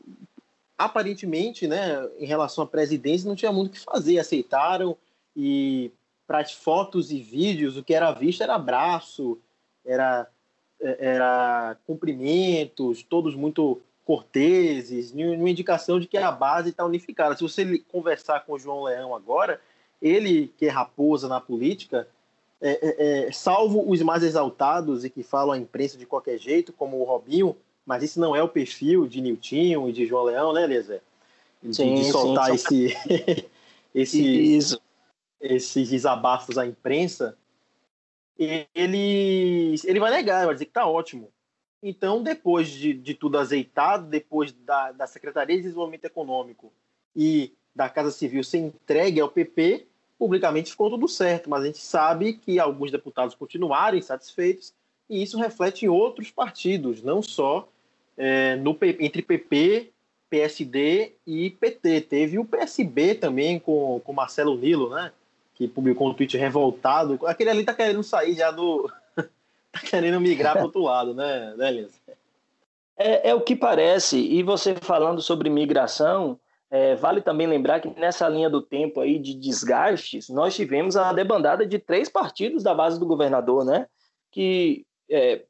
aparentemente, 0.77 1.67
né, 1.67 2.09
em 2.19 2.27
relação 2.27 2.65
à 2.65 2.67
presidência, 2.67 3.29
não 3.29 3.37
tinha 3.37 3.53
muito 3.53 3.69
o 3.69 3.73
que 3.73 3.81
fazer, 3.81 4.19
aceitaram 4.19 4.97
e 5.35 5.91
para 6.27 6.41
as 6.41 6.53
fotos 6.53 7.11
e 7.11 7.21
vídeos 7.21 7.77
o 7.77 7.83
que 7.83 7.95
era 7.95 8.13
visto 8.13 8.43
era 8.43 8.55
abraço, 8.55 9.39
era, 9.85 10.29
era 10.81 11.77
cumprimentos, 11.87 13.03
todos 13.03 13.35
muito 13.35 13.81
corteses, 14.05 15.13
uma 15.13 15.51
indicação 15.51 15.99
de 16.01 16.07
que 16.07 16.17
a 16.17 16.31
base 16.31 16.71
está 16.71 16.85
unificada. 16.85 17.37
Se 17.37 17.43
você 17.43 17.79
conversar 17.91 18.45
com 18.45 18.55
o 18.55 18.59
João 18.59 18.83
Leão 18.83 19.15
agora, 19.15 19.61
ele 20.01 20.53
que 20.57 20.67
é 20.67 20.71
raposa 20.71 21.29
na 21.29 21.41
política, 21.41 22.09
é, 22.61 22.71
é, 22.71 23.27
é, 23.29 23.33
salvo 23.33 23.89
os 23.89 24.03
mais 24.03 24.23
exaltados 24.23 25.05
e 25.05 25.11
que 25.11 25.23
falam 25.23 25.53
a 25.53 25.59
imprensa 25.59 25.97
de 25.97 26.07
qualquer 26.07 26.39
jeito, 26.39 26.73
como 26.73 26.99
o 26.99 27.05
Robinho, 27.05 27.57
mas 27.89 28.03
esse 28.03 28.21
não 28.21 28.37
é 28.37 28.43
o 28.43 28.49
perfil 28.49 29.09
de 29.09 29.19
Niltinho 29.19 29.89
e 29.89 29.93
de 29.95 30.05
João 30.05 30.25
Leão, 30.25 30.53
né, 30.53 30.65
Eliezer? 30.65 31.01
De, 31.63 31.75
sim, 31.75 31.95
de 31.95 32.05
soltar 32.13 32.47
sim, 32.49 32.85
esse, 32.85 33.49
esse, 33.95 34.57
Isso. 34.57 34.83
esses 35.41 35.89
desabafos 35.89 36.59
à 36.59 36.67
imprensa, 36.67 37.35
ele, 38.39 39.75
ele 39.83 39.99
vai 39.99 40.11
negar, 40.11 40.45
vai 40.45 40.55
dizer 40.55 40.67
que 40.67 40.71
está 40.71 40.87
ótimo. 40.87 41.31
Então, 41.83 42.23
depois 42.23 42.69
de, 42.69 42.93
de 42.93 43.15
tudo 43.15 43.39
azeitado, 43.39 44.07
depois 44.07 44.53
da, 44.53 44.93
da 44.93 45.07
Secretaria 45.07 45.57
de 45.57 45.63
Desenvolvimento 45.63 46.05
Econômico 46.05 46.71
e 47.17 47.55
da 47.75 47.89
Casa 47.89 48.11
Civil 48.11 48.45
ser 48.45 48.59
entregue 48.59 49.19
ao 49.19 49.31
PP, 49.31 49.87
publicamente 50.19 50.73
ficou 50.73 50.91
tudo 50.91 51.09
certo, 51.09 51.49
mas 51.49 51.63
a 51.63 51.67
gente 51.67 51.79
sabe 51.79 52.35
que 52.35 52.61
alguns 52.61 52.91
deputados 52.91 53.35
continuaram 53.35 53.97
insatisfeitos 53.97 54.75
e 55.09 55.23
isso 55.23 55.39
reflete 55.39 55.87
em 55.87 55.89
outros 55.89 56.31
partidos, 56.31 57.03
não 57.03 57.23
só 57.23 57.67
é, 58.19 58.57
no, 58.57 58.77
entre 58.99 59.23
PP, 59.23 59.93
PSD 60.29 61.15
e 61.27 61.51
PT. 61.51 62.03
Teve 62.03 62.39
o 62.39 62.45
PSB 62.45 63.15
também 63.15 63.59
com, 63.59 64.01
com 64.05 64.13
Marcelo 64.13 64.57
Nilo, 64.59 64.91
né? 64.91 65.13
Que 65.55 65.69
publicou 65.69 66.11
um 66.11 66.15
tweet 66.15 66.37
revoltado. 66.37 67.19
Aquele 67.25 67.51
ali 67.51 67.65
tá 67.65 67.73
querendo 67.73 68.03
sair 68.03 68.35
já 68.35 68.51
do. 68.51 68.91
tá 69.17 69.81
querendo 69.89 70.21
migrar 70.21 70.55
para 70.55 70.65
outro 70.65 70.83
lado, 70.83 71.15
né, 71.15 71.55
né? 71.57 71.87
É, 72.97 73.31
é 73.31 73.35
o 73.35 73.41
que 73.41 73.55
parece. 73.55 74.19
E 74.19 74.43
você 74.43 74.75
falando 74.75 75.23
sobre 75.23 75.49
migração, 75.49 76.39
é, 76.71 76.97
vale 76.97 77.21
também 77.21 77.47
lembrar 77.47 77.81
que 77.81 77.89
nessa 77.99 78.29
linha 78.29 78.51
do 78.51 78.61
tempo 78.61 79.01
aí 79.01 79.19
de 79.19 79.35
desgastes, 79.35 80.29
nós 80.29 80.55
tivemos 80.55 80.97
a 80.97 81.13
debandada 81.13 81.65
de 81.65 81.79
três 81.79 82.09
partidos 82.09 82.63
da 82.63 82.75
base 82.75 82.99
do 82.99 83.07
governador, 83.07 83.65
né? 83.65 83.87
Que 84.31 84.85
é, 85.11 85.45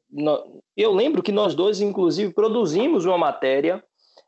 eu 0.75 0.91
lembro 0.91 1.21
que 1.21 1.31
nós 1.31 1.53
dois, 1.53 1.81
inclusive, 1.81 2.33
produzimos 2.33 3.05
uma 3.05 3.17
matéria 3.17 3.83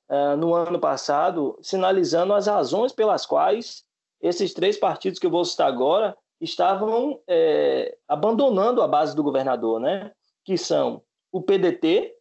uh, 0.09 0.35
no 0.37 0.53
ano 0.53 0.79
passado, 0.79 1.57
sinalizando 1.61 2.33
as 2.33 2.47
razões 2.47 2.91
pelas 2.91 3.25
quais 3.25 3.83
esses 4.21 4.53
três 4.53 4.77
partidos 4.77 5.19
que 5.19 5.25
eu 5.25 5.31
vou 5.31 5.43
citar 5.43 5.67
agora 5.67 6.15
estavam 6.39 7.19
é, 7.27 7.95
abandonando 8.07 8.81
a 8.81 8.87
base 8.87 9.15
do 9.15 9.23
governador, 9.23 9.79
né? 9.79 10.11
Que 10.43 10.57
são 10.57 11.01
o 11.31 11.41
PDT, 11.41 12.13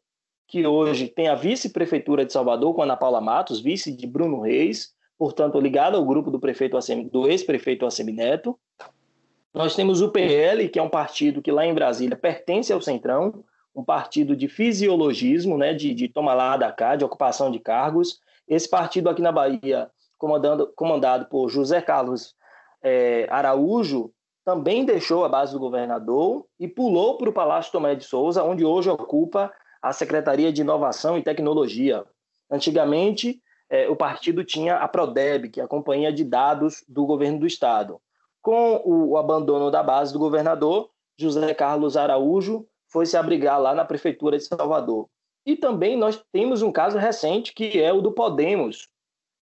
que 0.46 0.66
hoje 0.66 1.08
tem 1.08 1.28
a 1.28 1.34
vice-prefeitura 1.34 2.24
de 2.24 2.32
Salvador 2.32 2.74
com 2.74 2.82
Ana 2.82 2.96
Paula 2.96 3.20
Matos, 3.20 3.60
vice 3.60 3.94
de 3.94 4.06
Bruno 4.06 4.40
Reis, 4.40 4.92
portanto 5.18 5.60
ligada 5.60 5.96
ao 5.96 6.04
grupo 6.04 6.30
do 6.30 6.40
prefeito 6.40 6.76
do 7.10 7.28
ex-prefeito 7.28 7.86
Assemineto. 7.86 8.58
Nós 9.52 9.74
temos 9.74 10.00
o 10.00 10.10
PL, 10.10 10.68
que 10.68 10.78
é 10.78 10.82
um 10.82 10.88
partido 10.88 11.42
que 11.42 11.50
lá 11.50 11.66
em 11.66 11.74
Brasília 11.74 12.16
pertence 12.16 12.72
ao 12.72 12.80
Centrão, 12.80 13.44
um 13.74 13.84
partido 13.84 14.36
de 14.36 14.48
fisiologismo, 14.48 15.58
né, 15.58 15.74
de, 15.74 15.92
de 15.92 16.08
tomar 16.08 16.34
lá 16.34 16.56
da 16.56 16.70
cá, 16.70 16.96
de 16.96 17.04
ocupação 17.04 17.50
de 17.50 17.58
cargos. 17.58 18.20
Esse 18.46 18.68
partido 18.68 19.08
aqui 19.08 19.22
na 19.22 19.32
Bahia, 19.32 19.90
comandando, 20.18 20.72
comandado 20.76 21.26
por 21.26 21.48
José 21.48 21.80
Carlos 21.80 22.34
é, 22.82 23.26
Araújo, 23.28 24.12
também 24.44 24.84
deixou 24.84 25.24
a 25.24 25.28
base 25.28 25.52
do 25.52 25.58
governador 25.58 26.46
e 26.58 26.66
pulou 26.66 27.16
para 27.16 27.28
o 27.28 27.32
Palácio 27.32 27.72
Tomé 27.72 27.94
de 27.94 28.04
Souza, 28.04 28.42
onde 28.42 28.64
hoje 28.64 28.88
ocupa 28.88 29.52
a 29.82 29.92
Secretaria 29.92 30.52
de 30.52 30.62
Inovação 30.62 31.18
e 31.18 31.22
Tecnologia. 31.22 32.04
Antigamente, 32.50 33.40
é, 33.68 33.88
o 33.88 33.96
partido 33.96 34.44
tinha 34.44 34.76
a 34.76 34.88
Prodeb, 34.88 35.48
que 35.48 35.60
é 35.60 35.64
a 35.64 35.68
Companhia 35.68 36.12
de 36.12 36.24
Dados 36.24 36.84
do 36.88 37.06
Governo 37.06 37.40
do 37.40 37.46
Estado. 37.46 38.00
Com 38.42 38.80
o, 38.84 39.16
abandono 39.16 39.70
da 39.70 39.82
base 39.82 40.12
do 40.12 40.18
governador, 40.18 40.90
José 41.18 41.52
Carlos 41.54 41.96
Araújo 41.96 42.66
foi 42.88 43.06
se 43.06 43.16
abrigar 43.16 43.60
lá 43.60 43.74
na 43.74 43.84
Prefeitura 43.84 44.38
de 44.38 44.44
Salvador. 44.44 45.08
E 45.44 45.56
também 45.56 45.96
nós 45.96 46.22
temos 46.32 46.62
um 46.62 46.72
caso 46.72 46.98
recente, 46.98 47.52
que 47.52 47.80
é 47.80 47.92
o 47.92 48.00
do 48.00 48.12
Podemos. 48.12 48.88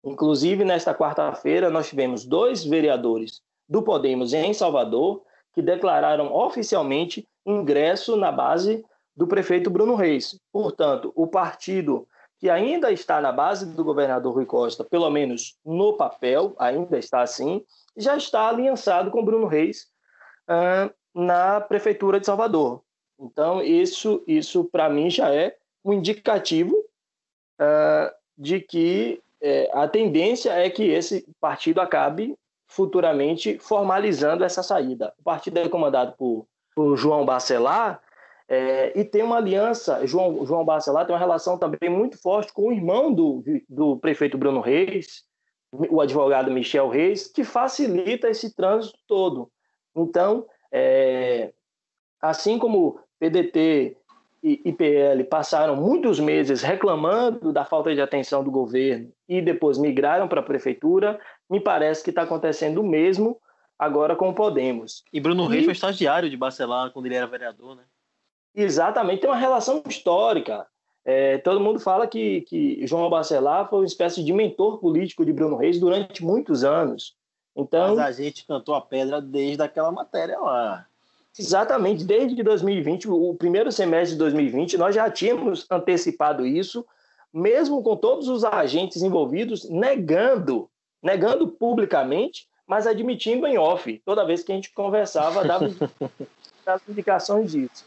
Inclusive, 0.04 0.64
nesta 0.64 0.94
quarta-feira, 0.94 1.70
nós 1.70 1.88
tivemos 1.88 2.24
dois 2.24 2.64
vereadores 2.64 3.40
do 3.68 3.82
Podemos 3.82 4.32
em 4.32 4.52
Salvador 4.52 5.22
que 5.52 5.62
declararam 5.62 6.34
oficialmente 6.34 7.26
ingresso 7.46 8.16
na 8.16 8.32
base 8.32 8.84
do 9.16 9.26
prefeito 9.26 9.70
Bruno 9.70 9.94
Reis. 9.94 10.38
Portanto, 10.52 11.12
o 11.14 11.26
partido 11.26 12.06
que 12.40 12.48
ainda 12.48 12.90
está 12.90 13.20
na 13.20 13.30
base 13.30 13.66
do 13.66 13.84
governador 13.84 14.34
Rui 14.34 14.46
Costa, 14.46 14.82
pelo 14.82 15.10
menos 15.10 15.58
no 15.62 15.92
papel, 15.92 16.56
ainda 16.58 16.98
está 16.98 17.20
assim, 17.20 17.62
já 17.94 18.16
está 18.16 18.48
aliançado 18.48 19.10
com 19.10 19.22
Bruno 19.22 19.46
Reis 19.46 19.88
uh, 20.48 20.90
na 21.14 21.60
prefeitura 21.60 22.18
de 22.18 22.24
Salvador. 22.24 22.82
Então, 23.18 23.62
isso, 23.62 24.24
isso 24.26 24.64
para 24.64 24.88
mim 24.88 25.10
já 25.10 25.28
é 25.32 25.54
um 25.84 25.92
indicativo 25.92 26.74
uh, 26.74 28.10
de 28.38 28.58
que 28.60 29.20
uh, 29.42 29.78
a 29.78 29.86
tendência 29.86 30.50
é 30.52 30.70
que 30.70 30.84
esse 30.84 31.26
partido 31.38 31.78
acabe 31.78 32.34
futuramente 32.66 33.58
formalizando 33.58 34.44
essa 34.44 34.62
saída. 34.62 35.12
O 35.18 35.24
partido 35.24 35.58
é 35.58 35.68
comandado 35.68 36.14
por, 36.16 36.46
por 36.74 36.96
João 36.96 37.26
Bacelar, 37.26 38.00
é, 38.52 38.98
e 38.98 39.04
tem 39.04 39.22
uma 39.22 39.36
aliança, 39.36 40.04
João, 40.08 40.44
João 40.44 40.64
Bacelar 40.64 41.06
tem 41.06 41.14
uma 41.14 41.20
relação 41.20 41.56
também 41.56 41.88
muito 41.88 42.20
forte 42.20 42.52
com 42.52 42.62
o 42.66 42.72
irmão 42.72 43.12
do, 43.14 43.44
do 43.68 43.96
prefeito 43.98 44.36
Bruno 44.36 44.60
Reis, 44.60 45.22
o 45.72 46.00
advogado 46.00 46.50
Michel 46.50 46.88
Reis, 46.88 47.28
que 47.28 47.44
facilita 47.44 48.28
esse 48.28 48.52
trânsito 48.52 48.98
todo. 49.06 49.52
Então, 49.94 50.44
é, 50.72 51.52
assim 52.20 52.58
como 52.58 52.98
PDT 53.20 53.96
e 54.42 54.60
IPL 54.64 55.22
passaram 55.30 55.76
muitos 55.76 56.18
meses 56.18 56.60
reclamando 56.60 57.52
da 57.52 57.64
falta 57.64 57.94
de 57.94 58.00
atenção 58.00 58.42
do 58.42 58.50
governo 58.50 59.12
e 59.28 59.40
depois 59.40 59.78
migraram 59.78 60.26
para 60.26 60.40
a 60.40 60.44
prefeitura, 60.44 61.20
me 61.48 61.60
parece 61.60 62.02
que 62.02 62.10
está 62.10 62.22
acontecendo 62.22 62.80
o 62.80 62.88
mesmo 62.88 63.40
agora 63.78 64.16
com 64.16 64.28
o 64.28 64.34
Podemos. 64.34 65.04
E 65.12 65.20
Bruno 65.20 65.46
Reis 65.46 65.66
foi 65.66 65.72
estagiário 65.72 66.28
de 66.28 66.36
Bacelar 66.36 66.90
quando 66.90 67.06
ele 67.06 67.14
era 67.14 67.28
vereador, 67.28 67.76
né? 67.76 67.84
Exatamente, 68.54 69.20
tem 69.20 69.30
uma 69.30 69.36
relação 69.36 69.82
histórica. 69.88 70.66
É, 71.04 71.38
todo 71.38 71.60
mundo 71.60 71.80
fala 71.80 72.06
que, 72.06 72.42
que 72.42 72.86
João 72.86 73.08
Bacelar 73.08 73.68
foi 73.68 73.80
uma 73.80 73.86
espécie 73.86 74.22
de 74.22 74.32
mentor 74.32 74.78
político 74.78 75.24
de 75.24 75.32
Bruno 75.32 75.56
Reis 75.56 75.78
durante 75.78 76.22
muitos 76.22 76.62
anos. 76.62 77.16
Então, 77.56 77.96
Mas 77.96 77.98
a 77.98 78.12
gente 78.12 78.46
cantou 78.46 78.74
a 78.74 78.80
pedra 78.80 79.20
desde 79.20 79.62
aquela 79.62 79.90
matéria 79.90 80.38
lá. 80.38 80.86
Exatamente, 81.38 82.04
desde 82.04 82.42
2020, 82.42 83.08
o 83.08 83.34
primeiro 83.34 83.70
semestre 83.70 84.12
de 84.12 84.18
2020, 84.18 84.76
nós 84.76 84.94
já 84.94 85.08
tínhamos 85.10 85.66
antecipado 85.70 86.44
isso, 86.44 86.84
mesmo 87.32 87.82
com 87.82 87.96
todos 87.96 88.28
os 88.28 88.44
agentes 88.44 89.02
envolvidos 89.02 89.68
negando, 89.68 90.68
negando 91.02 91.48
publicamente, 91.48 92.48
mas 92.66 92.86
admitindo 92.86 93.46
em 93.46 93.56
off. 93.58 94.02
Toda 94.04 94.26
vez 94.26 94.42
que 94.42 94.52
a 94.52 94.54
gente 94.54 94.72
conversava, 94.72 95.44
dava 95.44 95.66
as 96.66 96.82
indicações 96.88 97.52
disso. 97.52 97.84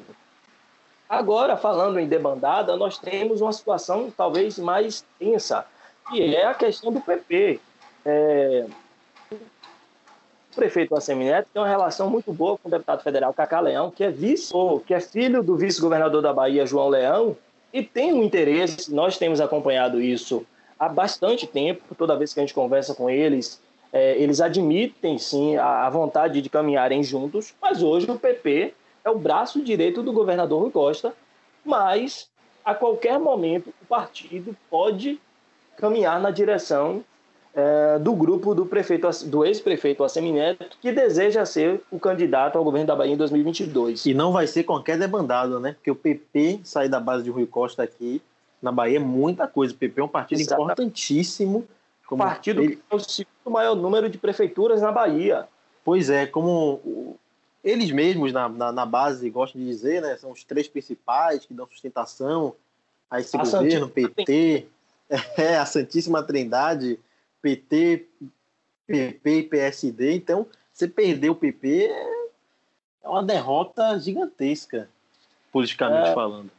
Agora, 1.13 1.55
falando 1.55 1.99
em 1.99 2.07
debandada, 2.07 2.75
nós 2.75 2.97
temos 2.97 3.39
uma 3.39 3.53
situação 3.53 4.11
talvez 4.17 4.57
mais 4.57 5.05
tensa, 5.19 5.63
que 6.09 6.35
é 6.35 6.47
a 6.47 6.55
questão 6.55 6.91
do 6.91 6.99
PP. 6.99 7.59
É... 8.03 8.65
O 9.31 10.55
prefeito 10.55 10.95
Assemineto 10.95 11.49
tem 11.53 11.61
uma 11.61 11.69
relação 11.69 12.09
muito 12.09 12.33
boa 12.33 12.57
com 12.57 12.67
o 12.67 12.71
deputado 12.71 13.03
federal 13.03 13.31
Cacá 13.31 13.59
Leão, 13.59 13.91
que 13.91 14.03
é 14.03 14.09
vice, 14.09 14.49
ou 14.55 14.79
que 14.79 14.91
é 14.91 14.99
filho 14.99 15.43
do 15.43 15.55
vice-governador 15.55 16.19
da 16.19 16.33
Bahia, 16.33 16.65
João 16.65 16.89
Leão, 16.89 17.37
e 17.71 17.83
tem 17.83 18.11
um 18.11 18.23
interesse, 18.23 18.91
nós 18.91 19.15
temos 19.15 19.39
acompanhado 19.39 20.01
isso 20.01 20.43
há 20.79 20.89
bastante 20.89 21.45
tempo, 21.45 21.93
toda 21.93 22.17
vez 22.17 22.33
que 22.33 22.39
a 22.39 22.43
gente 22.43 22.55
conversa 22.55 22.95
com 22.95 23.07
eles, 23.07 23.61
é, 23.91 24.17
eles 24.17 24.41
admitem 24.41 25.19
sim 25.19 25.57
a, 25.57 25.85
a 25.85 25.89
vontade 25.91 26.41
de 26.41 26.49
caminharem 26.49 27.03
juntos, 27.03 27.53
mas 27.61 27.83
hoje 27.83 28.09
o 28.09 28.17
PP 28.17 28.73
é 29.03 29.09
o 29.09 29.17
braço 29.17 29.61
direito 29.61 30.01
do 30.01 30.13
governador 30.13 30.61
Rui 30.61 30.71
Costa, 30.71 31.13
mas 31.65 32.29
a 32.63 32.73
qualquer 32.73 33.19
momento 33.19 33.73
o 33.81 33.85
partido 33.85 34.55
pode 34.69 35.19
caminhar 35.77 36.19
na 36.19 36.31
direção 36.31 37.03
é, 37.55 37.99
do 37.99 38.13
grupo 38.13 38.55
do 38.55 38.65
prefeito 38.65 39.07
do 39.25 39.45
ex-prefeito 39.45 40.03
Assemineto 40.03 40.77
que 40.81 40.91
deseja 40.91 41.45
ser 41.45 41.81
o 41.91 41.99
candidato 41.99 42.57
ao 42.57 42.63
governo 42.63 42.87
da 42.87 42.95
Bahia 42.95 43.13
em 43.13 43.17
2022. 43.17 44.05
E 44.05 44.13
não 44.13 44.31
vai 44.31 44.47
ser 44.47 44.63
qualquer 44.63 44.97
debandado, 44.97 45.59
né? 45.59 45.73
Porque 45.73 45.91
o 45.91 45.95
PP 45.95 46.61
sair 46.63 46.89
da 46.89 46.99
base 46.99 47.23
de 47.23 47.29
Rui 47.29 47.45
Costa 47.45 47.83
aqui 47.83 48.21
na 48.61 48.71
Bahia 48.71 48.97
é 48.97 48.99
muita 48.99 49.47
coisa. 49.47 49.73
O 49.73 49.77
PP 49.77 50.01
é 50.01 50.03
um 50.03 50.07
partido 50.07 50.39
Exatamente. 50.39 50.71
importantíssimo. 50.71 51.67
Como 52.07 52.23
partido 52.23 52.61
ele... 52.61 52.75
que 52.75 52.81
tem 52.81 52.97
o 52.97 52.99
segundo 52.99 53.51
maior 53.51 53.75
número 53.75 54.09
de 54.09 54.17
prefeituras 54.17 54.81
na 54.81 54.91
Bahia. 54.91 55.47
Pois 55.85 56.09
é, 56.09 56.25
como 56.25 57.19
eles 57.63 57.91
mesmos 57.91 58.33
na, 58.33 58.49
na, 58.49 58.71
na, 58.71 58.85
base 58.85 59.29
gostam 59.29 59.61
de 59.61 59.67
dizer, 59.67 60.01
né? 60.01 60.17
São 60.17 60.31
os 60.31 60.43
três 60.43 60.67
principais 60.67 61.45
que 61.45 61.53
dão 61.53 61.65
sustentação 61.67 62.55
a 63.09 63.19
esse 63.19 63.37
a 63.37 63.39
governo, 63.39 63.87
PT, 63.87 64.67
é, 65.37 65.57
a 65.57 65.65
Santíssima 65.65 66.21
Trindade, 66.23 66.99
PT, 67.41 68.05
PP 68.85 69.37
e 69.37 69.43
PSD. 69.43 70.13
Então, 70.13 70.45
você 70.73 70.87
perder 70.87 71.29
o 71.29 71.35
PP 71.35 71.85
é 73.03 73.07
uma 73.07 73.23
derrota 73.23 73.97
gigantesca, 73.97 74.89
politicamente 75.51 76.09
é, 76.09 76.13
falando. 76.13 76.49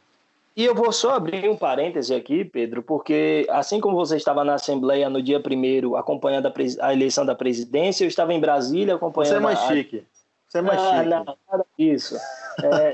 E 0.55 0.63
eu 0.63 0.73
vou 0.73 0.91
só 0.91 1.15
abrir 1.15 1.49
um 1.49 1.57
parêntese 1.57 2.15
aqui, 2.15 2.45
Pedro, 2.45 2.81
porque 2.81 3.45
assim 3.49 3.81
como 3.81 3.95
você 3.95 4.15
estava 4.15 4.43
na 4.43 4.53
Assembleia 4.53 5.09
no 5.09 5.21
dia 5.21 5.39
primeiro 5.39 5.97
acompanhando 5.97 6.47
a, 6.47 6.53
a 6.79 6.93
eleição 6.93 7.25
da 7.25 7.35
presidência, 7.35 8.05
eu 8.05 8.07
estava 8.07 8.33
em 8.33 8.39
Brasília 8.39 8.95
acompanhando. 8.95 9.33
Você 9.33 9.37
é 9.37 9.39
mais 9.39 9.59
a... 9.59 9.67
chique. 9.67 10.03
Você 10.47 10.59
é 10.59 10.61
mais 10.61 10.79
ah, 10.79 10.97
chique. 10.97 11.09
Não, 11.09 11.37
nada 11.51 11.65
disso. 11.77 12.17
É, 12.63 12.91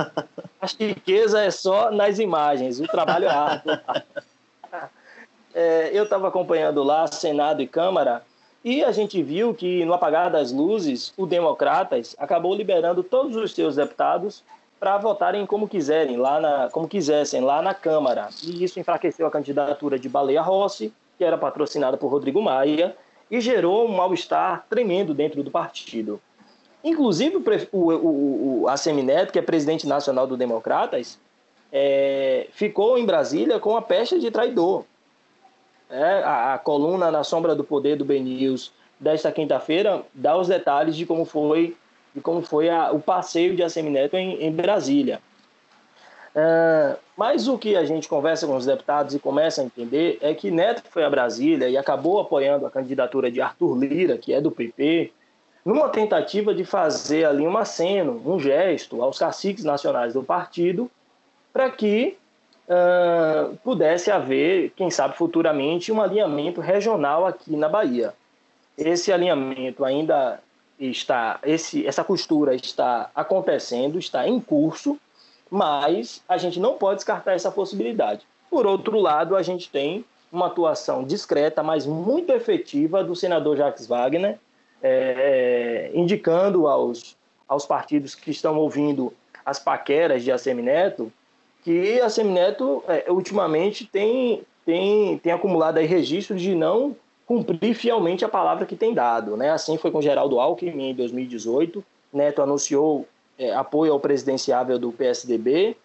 a 0.60 0.68
chiqueza 0.68 1.42
é 1.42 1.52
só 1.52 1.92
nas 1.92 2.20
imagens, 2.20 2.80
o 2.80 2.88
trabalho 2.88 3.26
é 3.26 3.30
árduo. 3.30 3.80
É, 5.54 5.90
eu 5.94 6.06
estava 6.06 6.30
acompanhando 6.30 6.82
lá 6.82 7.08
Senado 7.08 7.62
e 7.62 7.68
Câmara 7.68 8.24
e 8.64 8.84
a 8.84 8.92
gente 8.92 9.22
viu 9.24 9.56
que 9.56 9.84
no 9.86 9.94
apagar 9.94 10.30
das 10.30 10.52
luzes, 10.52 11.12
o 11.18 11.26
Democratas 11.26 12.16
acabou 12.20 12.54
liberando 12.54 13.02
todos 13.02 13.36
os 13.36 13.54
seus 13.54 13.76
deputados 13.76 14.44
para 14.80 15.00
votarem 15.00 15.46
como 15.48 15.68
quiserem, 15.68 16.16
lá 16.16 16.40
na, 16.40 16.70
como 16.72 16.88
quisessem, 16.88 17.42
lá 17.42 17.62
na 17.62 17.74
Câmara. 17.74 18.30
E 18.44 18.64
isso 18.64 18.80
enfraqueceu 18.80 19.26
a 19.26 19.32
candidatura 19.32 19.98
de 19.98 20.08
Baleia 20.08 20.42
Rossi, 20.44 20.94
que 21.18 21.24
era 21.24 21.40
patrocinada 21.40 21.98
por 21.98 22.08
Rodrigo 22.08 22.42
Maia, 22.42 22.96
e 23.32 23.42
gerou 23.42 23.88
um 23.88 23.96
mal-estar 23.96 24.66
tremendo 24.70 25.14
dentro 25.14 25.42
do 25.42 25.50
partido. 25.50 26.22
Inclusive, 26.84 27.38
o, 27.72 27.78
o, 27.78 28.62
o, 28.64 28.68
a 28.68 28.76
Semineto, 28.76 29.32
que 29.32 29.40
é 29.40 29.42
presidente 29.42 29.88
nacional 29.88 30.26
do 30.26 30.36
Democratas, 30.36 31.20
é, 31.72 32.48
ficou 32.52 32.98
em 32.98 33.06
Brasília 33.06 33.60
com 33.60 33.78
a 33.78 33.82
peste 33.82 34.20
de 34.20 34.32
traidor. 34.32 34.84
É, 35.90 36.24
a, 36.24 36.54
a, 36.54 36.58
coluna 36.58 37.12
Na 37.12 37.24
Sombra 37.24 37.54
do 37.54 37.64
Poder 37.64 37.98
do 37.98 38.06
Ben 38.06 38.24
News 38.24 38.72
desta 39.00 39.32
quinta-feira 39.32 40.04
dá 40.14 40.38
os 40.38 40.48
detalhes 40.48 40.96
de 40.96 41.06
como 41.06 41.26
foi, 41.26 41.76
de 42.16 42.22
como 42.22 42.42
foi 42.42 42.70
a, 42.70 42.92
o 42.92 43.00
passeio 43.00 43.56
de 43.56 43.64
Assemineto 43.64 44.16
em, 44.16 44.42
em 44.42 44.52
Brasília. 44.52 45.22
É, 46.34 46.96
mas 47.16 47.48
o 47.48 47.58
que 47.58 47.76
a 47.76 47.84
gente 47.84 48.08
conversa 48.08 48.48
com 48.48 48.56
os 48.56 48.66
deputados 48.66 49.14
e 49.14 49.20
começa 49.20 49.62
a 49.62 49.66
entender 49.66 50.18
é 50.22 50.34
que 50.34 50.50
Neto 50.50 50.84
foi 50.90 51.04
a 51.04 51.10
Brasília 51.10 51.70
e 51.70 51.78
acabou 51.78 52.20
apoiando 52.20 52.66
a 52.66 52.72
candidatura 52.72 53.30
de 53.30 53.42
Arthur 53.42 53.78
Lira, 53.78 54.18
que 54.18 54.34
é 54.34 54.40
do 54.40 54.50
PP, 54.50 55.12
numa 55.64 55.90
tentativa 55.90 56.54
de 56.54 56.66
fazer 56.66 57.26
ali 57.26 57.48
um 57.48 57.58
aceno, 57.58 58.22
um 58.26 58.40
gesto 58.40 59.02
aos 59.02 59.18
caciques 59.18 59.64
nacionais 59.64 60.14
do 60.14 60.24
partido, 60.24 60.90
para 61.54 61.70
que 61.70 62.18
uh, 62.68 63.56
pudesse 63.58 64.10
haver, 64.10 64.72
quem 64.76 64.90
sabe 64.90 65.16
futuramente, 65.16 65.92
um 65.92 66.02
alinhamento 66.02 66.62
regional 66.62 67.26
aqui 67.26 67.56
na 67.56 67.70
Bahia. 67.70 68.14
Esse 68.78 69.12
alinhamento 69.12 69.86
ainda 69.86 70.40
está, 70.80 71.40
esse, 71.44 71.86
essa 71.86 72.04
costura 72.04 72.56
está 72.56 73.12
acontecendo, 73.14 74.00
está 74.00 74.28
em 74.28 74.40
curso, 74.40 74.98
mas 75.50 76.24
a 76.28 76.38
gente 76.38 76.60
não 76.60 76.76
pode 76.76 76.98
descartar 76.98 77.34
essa 77.34 77.52
possibilidade. 77.52 78.26
Por 78.50 78.66
outro 78.66 79.00
lado, 79.00 79.36
a 79.36 79.44
gente 79.44 79.70
tem 79.70 80.04
uma 80.32 80.48
atuação 80.48 81.04
discreta, 81.04 81.62
mas 81.62 81.86
muito 81.86 82.32
efetiva 82.32 83.04
do 83.04 83.16
senador 83.16 83.58
Jacques 83.58 83.86
Wagner, 83.86 84.40
é, 84.82 85.90
é, 85.94 85.98
indicando 85.98 86.68
aos, 86.68 87.16
aos 87.48 87.66
partidos 87.66 88.16
que 88.16 88.32
estão 88.32 88.58
ouvindo 88.58 89.14
as 89.46 89.60
paqueras 89.60 90.24
de 90.24 90.32
Assemineto 90.32 91.12
que 91.64 92.00
a 92.02 92.10
Semineto 92.10 92.84
é, 92.88 93.12
ultimamente 93.12 93.86
tem, 93.86 94.44
tem, 94.66 95.18
tem 95.20 95.32
acumulado 95.32 95.78
aí 95.78 95.86
registros 95.86 96.42
de 96.42 96.56
não 96.56 96.96
cumprir 97.26 97.76
fielmente 97.76 98.26
a 98.26 98.30
palavra 98.30 98.66
que 98.66 98.76
tem 98.76 98.94
dado. 98.94 99.38
Né? 99.38 99.52
Assim 99.52 99.78
foi 99.78 99.92
com 99.92 100.02
Geraldo 100.02 100.40
Alckmin 100.40 100.90
em 100.90 100.96
2018. 100.96 101.84
Neto 102.12 102.42
anunciou 102.42 103.08
é, 103.38 103.54
apoio 103.54 103.94
ao 103.94 104.00
presidenciável 104.00 104.78
do 104.78 104.92
PSDB, 104.92 105.78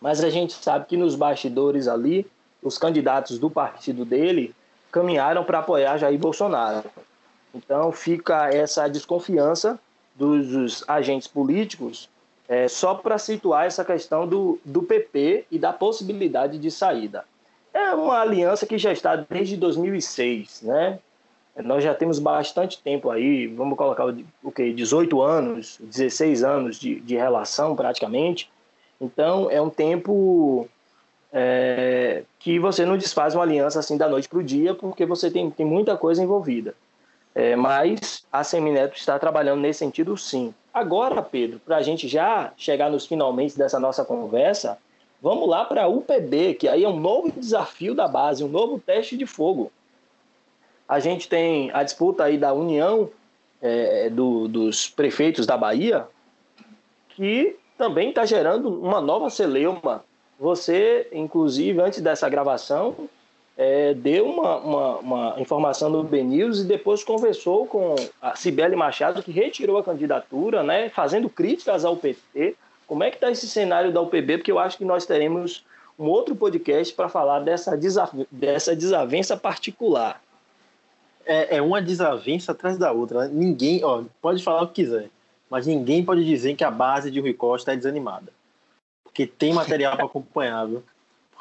mas 0.00 0.22
a 0.22 0.30
gente 0.30 0.52
sabe 0.54 0.86
que 0.86 0.96
nos 0.96 1.14
bastidores 1.14 1.88
ali, 1.88 2.26
os 2.62 2.78
candidatos 2.78 3.38
do 3.38 3.50
partido 3.50 4.04
dele 4.04 4.54
caminharam 4.90 5.44
para 5.44 5.58
apoiar 5.58 5.98
Jair 5.98 6.18
Bolsonaro. 6.18 6.84
Então 7.56 7.90
fica 7.90 8.50
essa 8.50 8.86
desconfiança 8.86 9.78
dos, 10.14 10.48
dos 10.48 10.84
agentes 10.86 11.26
políticos 11.26 12.08
é, 12.48 12.68
só 12.68 12.94
para 12.94 13.18
situar 13.18 13.66
essa 13.66 13.84
questão 13.84 14.26
do, 14.26 14.58
do 14.64 14.82
PP 14.82 15.46
e 15.50 15.58
da 15.58 15.72
possibilidade 15.72 16.58
de 16.58 16.70
saída. 16.70 17.24
É 17.72 17.94
uma 17.94 18.20
aliança 18.20 18.66
que 18.66 18.78
já 18.78 18.92
está 18.92 19.16
desde 19.16 19.56
2006, 19.56 20.62
né? 20.62 20.98
Nós 21.64 21.82
já 21.82 21.94
temos 21.94 22.18
bastante 22.18 22.82
tempo 22.82 23.10
aí, 23.10 23.46
vamos 23.46 23.78
colocar 23.78 24.04
o, 24.42 24.52
que, 24.52 24.72
18 24.74 25.22
anos, 25.22 25.78
16 25.80 26.44
anos 26.44 26.78
de, 26.78 27.00
de 27.00 27.16
relação 27.16 27.74
praticamente. 27.74 28.50
Então 29.00 29.50
é 29.50 29.60
um 29.60 29.70
tempo 29.70 30.68
é, 31.32 32.24
que 32.38 32.58
você 32.58 32.84
não 32.84 32.98
desfaz 32.98 33.34
uma 33.34 33.42
aliança 33.42 33.78
assim 33.78 33.96
da 33.96 34.08
noite 34.08 34.28
para 34.28 34.38
o 34.38 34.44
dia, 34.44 34.74
porque 34.74 35.06
você 35.06 35.30
tem, 35.30 35.50
tem 35.50 35.64
muita 35.64 35.96
coisa 35.96 36.22
envolvida. 36.22 36.74
É, 37.36 37.54
mas 37.54 38.24
a 38.32 38.42
Semineto 38.42 38.96
está 38.96 39.18
trabalhando 39.18 39.60
nesse 39.60 39.80
sentido 39.80 40.16
sim. 40.16 40.54
Agora, 40.72 41.20
Pedro, 41.20 41.60
para 41.60 41.76
a 41.76 41.82
gente 41.82 42.08
já 42.08 42.50
chegar 42.56 42.90
nos 42.90 43.04
finalmente 43.04 43.58
dessa 43.58 43.78
nossa 43.78 44.06
conversa, 44.06 44.78
vamos 45.20 45.46
lá 45.46 45.66
para 45.66 45.82
a 45.82 45.86
UPB, 45.86 46.54
que 46.54 46.66
aí 46.66 46.82
é 46.82 46.88
um 46.88 46.98
novo 46.98 47.30
desafio 47.30 47.94
da 47.94 48.08
base, 48.08 48.42
um 48.42 48.48
novo 48.48 48.80
teste 48.80 49.18
de 49.18 49.26
fogo. 49.26 49.70
A 50.88 50.98
gente 50.98 51.28
tem 51.28 51.70
a 51.74 51.82
disputa 51.82 52.24
aí 52.24 52.38
da 52.38 52.54
união 52.54 53.10
é, 53.60 54.08
do, 54.08 54.48
dos 54.48 54.88
prefeitos 54.88 55.44
da 55.44 55.58
Bahia, 55.58 56.08
que 57.10 57.54
também 57.76 58.08
está 58.08 58.24
gerando 58.24 58.70
uma 58.82 59.02
nova 59.02 59.28
celeuma. 59.28 60.02
Você, 60.40 61.06
inclusive, 61.12 61.82
antes 61.82 62.00
dessa 62.00 62.30
gravação, 62.30 63.10
é, 63.56 63.94
deu 63.94 64.26
uma, 64.28 64.56
uma, 64.56 64.96
uma, 64.98 65.40
informação 65.40 65.88
no 65.88 66.02
BNews 66.02 66.60
e 66.60 66.64
depois 66.64 67.02
conversou 67.02 67.66
com 67.66 67.94
a 68.20 68.36
Cibele 68.36 68.76
Machado, 68.76 69.22
que 69.22 69.32
retirou 69.32 69.78
a 69.78 69.84
candidatura, 69.84 70.62
né, 70.62 70.90
fazendo 70.90 71.30
críticas 71.30 71.84
ao 71.84 71.96
PT. 71.96 72.54
Como 72.86 73.02
é 73.02 73.10
que 73.10 73.16
está 73.16 73.30
esse 73.30 73.48
cenário 73.48 73.92
da 73.92 74.00
UPB? 74.00 74.38
Porque 74.38 74.52
eu 74.52 74.58
acho 74.58 74.76
que 74.76 74.84
nós 74.84 75.06
teremos 75.06 75.64
um 75.98 76.04
outro 76.04 76.36
podcast 76.36 76.92
para 76.92 77.08
falar 77.08 77.40
dessa, 77.40 77.78
dessa 78.30 78.76
desavença 78.76 79.36
particular. 79.36 80.20
É, 81.24 81.56
é, 81.56 81.62
uma 81.62 81.80
desavença 81.82 82.52
atrás 82.52 82.76
da 82.76 82.92
outra. 82.92 83.26
Né? 83.26 83.30
Ninguém, 83.32 83.82
ó, 83.82 84.04
pode 84.20 84.44
falar 84.44 84.62
o 84.62 84.68
que 84.68 84.84
quiser, 84.84 85.08
mas 85.50 85.66
ninguém 85.66 86.04
pode 86.04 86.24
dizer 86.24 86.54
que 86.54 86.62
a 86.62 86.70
base 86.70 87.10
de 87.10 87.20
Rui 87.20 87.32
Costa 87.32 87.72
é 87.72 87.76
desanimada. 87.76 88.30
Porque 89.02 89.26
tem 89.26 89.52
material 89.52 89.96
para 89.96 90.04
acompanhar, 90.04 90.66
viu? 90.66 90.84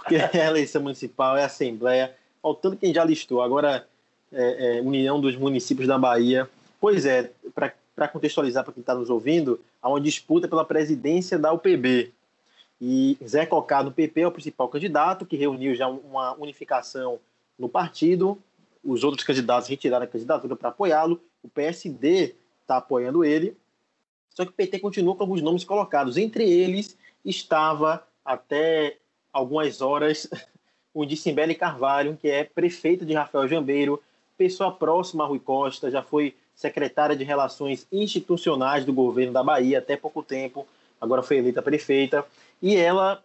Porque 0.05 0.15
a 0.37 0.45
eleição 0.45 0.83
municipal, 0.83 1.35
é 1.35 1.41
a 1.41 1.47
Assembleia, 1.47 2.15
faltando 2.41 2.77
quem 2.77 2.93
já 2.93 3.03
listou. 3.03 3.41
Agora, 3.41 3.87
é, 4.31 4.77
é, 4.77 4.81
União 4.81 5.19
dos 5.19 5.35
Municípios 5.35 5.87
da 5.87 5.97
Bahia. 5.97 6.47
Pois 6.79 7.05
é, 7.05 7.31
para 7.53 8.07
contextualizar 8.07 8.63
para 8.63 8.73
quem 8.73 8.81
está 8.81 8.93
nos 8.93 9.09
ouvindo, 9.09 9.59
há 9.81 9.89
uma 9.89 9.99
disputa 9.99 10.47
pela 10.47 10.63
presidência 10.63 11.39
da 11.39 11.51
UPB. 11.51 12.13
E 12.79 13.17
Zé 13.25 13.45
Cocá, 13.45 13.81
do 13.81 13.91
PP, 13.91 14.21
é 14.21 14.27
o 14.27 14.31
principal 14.31 14.67
candidato, 14.67 15.25
que 15.25 15.35
reuniu 15.35 15.73
já 15.73 15.87
uma 15.87 16.33
unificação 16.35 17.19
no 17.57 17.67
partido. 17.67 18.37
Os 18.83 19.03
outros 19.03 19.25
candidatos 19.25 19.67
retiraram 19.67 20.03
a 20.03 20.07
candidatura 20.07 20.55
para 20.55 20.69
apoiá-lo. 20.69 21.19
O 21.41 21.49
PSD 21.49 22.35
está 22.61 22.77
apoiando 22.77 23.23
ele. 23.23 23.57
Só 24.29 24.43
que 24.43 24.51
o 24.51 24.53
PT 24.53 24.79
continua 24.79 25.15
com 25.15 25.23
alguns 25.23 25.41
nomes 25.41 25.63
colocados. 25.63 26.17
Entre 26.17 26.43
eles 26.43 26.97
estava 27.23 28.05
até 28.23 28.97
algumas 29.35 29.81
horas 29.81 30.29
o 30.93 31.05
de 31.05 31.17
Simbele 31.17 31.53
Carvalho, 31.53 32.17
que 32.19 32.29
é 32.29 32.45
prefeita 32.45 33.05
de 33.05 33.13
Rafael 33.13 33.49
Jambeiro, 33.49 34.01
pessoa 34.37 34.71
próxima 34.71 35.25
a 35.25 35.27
Rui 35.27 35.39
Costa, 35.39 35.91
já 35.91 36.01
foi 36.01 36.33
secretária 36.55 37.17
de 37.17 37.25
Relações 37.25 37.85
Institucionais 37.91 38.85
do 38.85 38.93
governo 38.93 39.33
da 39.33 39.43
Bahia 39.43 39.79
até 39.79 39.97
pouco 39.97 40.23
tempo, 40.23 40.65
agora 41.01 41.21
foi 41.21 41.37
eleita 41.37 41.61
prefeita, 41.61 42.25
e 42.61 42.77
ela 42.77 43.21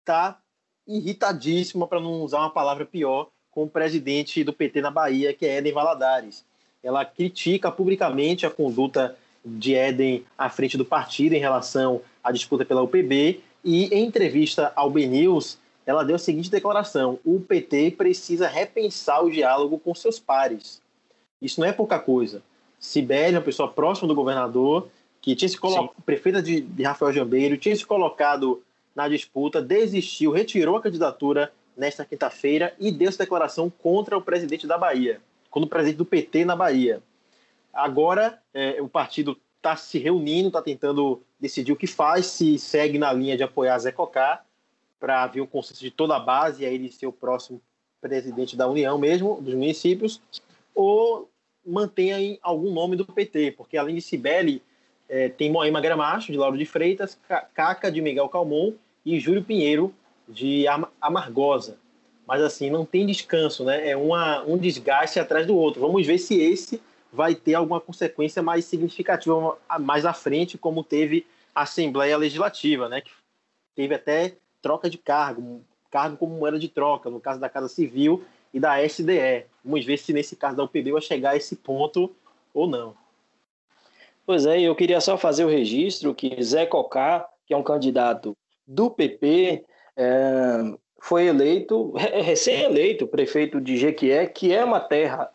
está 0.00 0.40
irritadíssima, 0.88 1.86
para 1.86 2.00
não 2.00 2.22
usar 2.22 2.40
uma 2.40 2.50
palavra 2.50 2.84
pior, 2.84 3.28
com 3.52 3.62
o 3.62 3.70
presidente 3.70 4.42
do 4.42 4.52
PT 4.52 4.80
na 4.80 4.90
Bahia, 4.90 5.32
que 5.32 5.46
é 5.46 5.58
Eden 5.58 5.72
Valadares. 5.72 6.44
Ela 6.82 7.04
critica 7.04 7.70
publicamente 7.70 8.44
a 8.44 8.50
conduta 8.50 9.16
de 9.44 9.74
Eden 9.74 10.24
à 10.36 10.48
frente 10.48 10.76
do 10.76 10.84
partido 10.84 11.34
em 11.34 11.38
relação 11.38 12.00
à 12.24 12.32
disputa 12.32 12.64
pela 12.64 12.82
UPB 12.82 13.40
e 13.64 13.86
em 13.86 14.04
entrevista 14.04 14.72
ao 14.74 14.90
BNews, 14.90 15.58
ela 15.86 16.04
deu 16.04 16.16
a 16.16 16.18
seguinte 16.18 16.50
declaração: 16.50 17.18
o 17.24 17.40
PT 17.40 17.92
precisa 17.92 18.48
repensar 18.48 19.24
o 19.24 19.30
diálogo 19.30 19.78
com 19.78 19.94
seus 19.94 20.18
pares. 20.18 20.80
Isso 21.40 21.60
não 21.60 21.66
é 21.66 21.72
pouca 21.72 21.98
coisa. 21.98 22.42
Sibeli, 22.78 23.36
uma 23.36 23.42
pessoa 23.42 23.68
próxima 23.68 24.08
do 24.08 24.14
governador, 24.14 24.88
que 25.20 25.36
tinha 25.36 25.48
se 25.48 25.58
colocado, 25.58 25.90
prefeita 26.04 26.42
de, 26.42 26.60
de 26.60 26.82
Rafael 26.82 27.12
Jambeiro, 27.12 27.56
tinha 27.56 27.74
se 27.74 27.86
colocado 27.86 28.62
na 28.94 29.08
disputa, 29.08 29.62
desistiu, 29.62 30.32
retirou 30.32 30.76
a 30.76 30.82
candidatura 30.82 31.52
nesta 31.76 32.04
quinta-feira 32.04 32.74
e 32.78 32.90
deu 32.90 33.08
essa 33.08 33.18
declaração 33.18 33.70
contra 33.70 34.16
o 34.16 34.22
presidente 34.22 34.66
da 34.66 34.76
Bahia, 34.76 35.20
contra 35.50 35.66
o 35.66 35.70
presidente 35.70 35.98
do 35.98 36.04
PT 36.04 36.44
na 36.44 36.54
Bahia. 36.54 37.02
Agora, 37.72 38.38
é, 38.52 38.82
o 38.82 38.88
partido 38.88 39.38
está 39.56 39.76
se 39.76 39.98
reunindo, 39.98 40.48
está 40.48 40.60
tentando 40.60 41.22
decidir 41.42 41.72
o 41.72 41.76
que 41.76 41.88
faz, 41.88 42.26
se 42.26 42.56
segue 42.56 43.00
na 43.00 43.12
linha 43.12 43.36
de 43.36 43.42
apoiar 43.42 43.76
Zé 43.80 43.90
Cocá, 43.90 44.44
para 45.00 45.26
vir 45.26 45.40
um 45.40 45.46
consenso 45.46 45.80
de 45.80 45.90
toda 45.90 46.14
a 46.14 46.20
base 46.20 46.62
e 46.62 46.66
aí 46.66 46.76
ele 46.76 46.88
ser 46.88 47.08
o 47.08 47.12
próximo 47.12 47.60
presidente 48.00 48.56
da 48.56 48.68
União 48.68 48.96
mesmo, 48.96 49.40
dos 49.40 49.52
municípios, 49.52 50.22
ou 50.72 51.28
mantenha 51.66 52.38
algum 52.40 52.72
nome 52.72 52.94
do 52.94 53.04
PT, 53.04 53.52
porque 53.56 53.76
além 53.76 53.96
de 53.96 54.00
Cibele, 54.00 54.62
é, 55.08 55.28
tem 55.28 55.50
Moema 55.50 55.80
Gramacho, 55.80 56.30
de 56.30 56.38
Lauro 56.38 56.56
de 56.56 56.64
Freitas, 56.64 57.18
Caca, 57.52 57.90
de 57.90 58.00
Miguel 58.00 58.28
Calmon, 58.28 58.74
e 59.04 59.18
Júlio 59.18 59.42
Pinheiro, 59.42 59.92
de 60.28 60.64
Amargosa. 61.00 61.76
Mas 62.24 62.40
assim, 62.40 62.70
não 62.70 62.86
tem 62.86 63.04
descanso, 63.04 63.64
né? 63.64 63.90
É 63.90 63.96
uma, 63.96 64.44
um 64.44 64.56
desgaste 64.56 65.18
atrás 65.18 65.44
do 65.44 65.56
outro. 65.56 65.80
Vamos 65.80 66.06
ver 66.06 66.18
se 66.18 66.40
esse 66.40 66.80
vai 67.12 67.34
ter 67.34 67.54
alguma 67.54 67.80
consequência 67.80 68.42
mais 68.42 68.64
significativa 68.64 69.58
mais 69.80 70.06
à 70.06 70.14
frente, 70.14 70.56
como 70.56 70.82
teve 70.82 71.26
a 71.54 71.62
Assembleia 71.62 72.16
Legislativa, 72.16 72.88
né, 72.88 73.02
que 73.02 73.10
teve 73.74 73.94
até 73.94 74.36
troca 74.62 74.88
de 74.88 74.96
cargo, 74.96 75.62
cargo 75.90 76.16
como 76.16 76.36
moeda 76.36 76.58
de 76.58 76.68
troca, 76.68 77.10
no 77.10 77.20
caso 77.20 77.38
da 77.38 77.48
Casa 77.48 77.68
Civil 77.68 78.24
e 78.54 78.58
da 78.58 78.82
SDE. 78.82 79.44
Vamos 79.62 79.84
ver 79.84 79.98
se 79.98 80.12
nesse 80.12 80.34
caso 80.36 80.56
da 80.56 80.64
UPB 80.64 80.92
vai 80.92 81.02
chegar 81.02 81.30
a 81.30 81.36
esse 81.36 81.56
ponto 81.56 82.10
ou 82.54 82.66
não. 82.66 82.94
Pois 84.24 84.46
é, 84.46 84.60
eu 84.60 84.74
queria 84.74 85.00
só 85.00 85.18
fazer 85.18 85.44
o 85.44 85.48
registro 85.48 86.14
que 86.14 86.42
Zé 86.42 86.64
Cocá, 86.64 87.28
que 87.46 87.52
é 87.52 87.56
um 87.56 87.62
candidato 87.62 88.36
do 88.66 88.90
PP, 88.90 89.64
é, 89.96 90.74
foi 91.00 91.26
eleito, 91.26 91.92
recém-eleito, 91.92 93.06
prefeito 93.06 93.60
de 93.60 93.76
Jequié, 93.76 94.26
que 94.26 94.52
é 94.52 94.64
uma 94.64 94.80
terra 94.80 95.30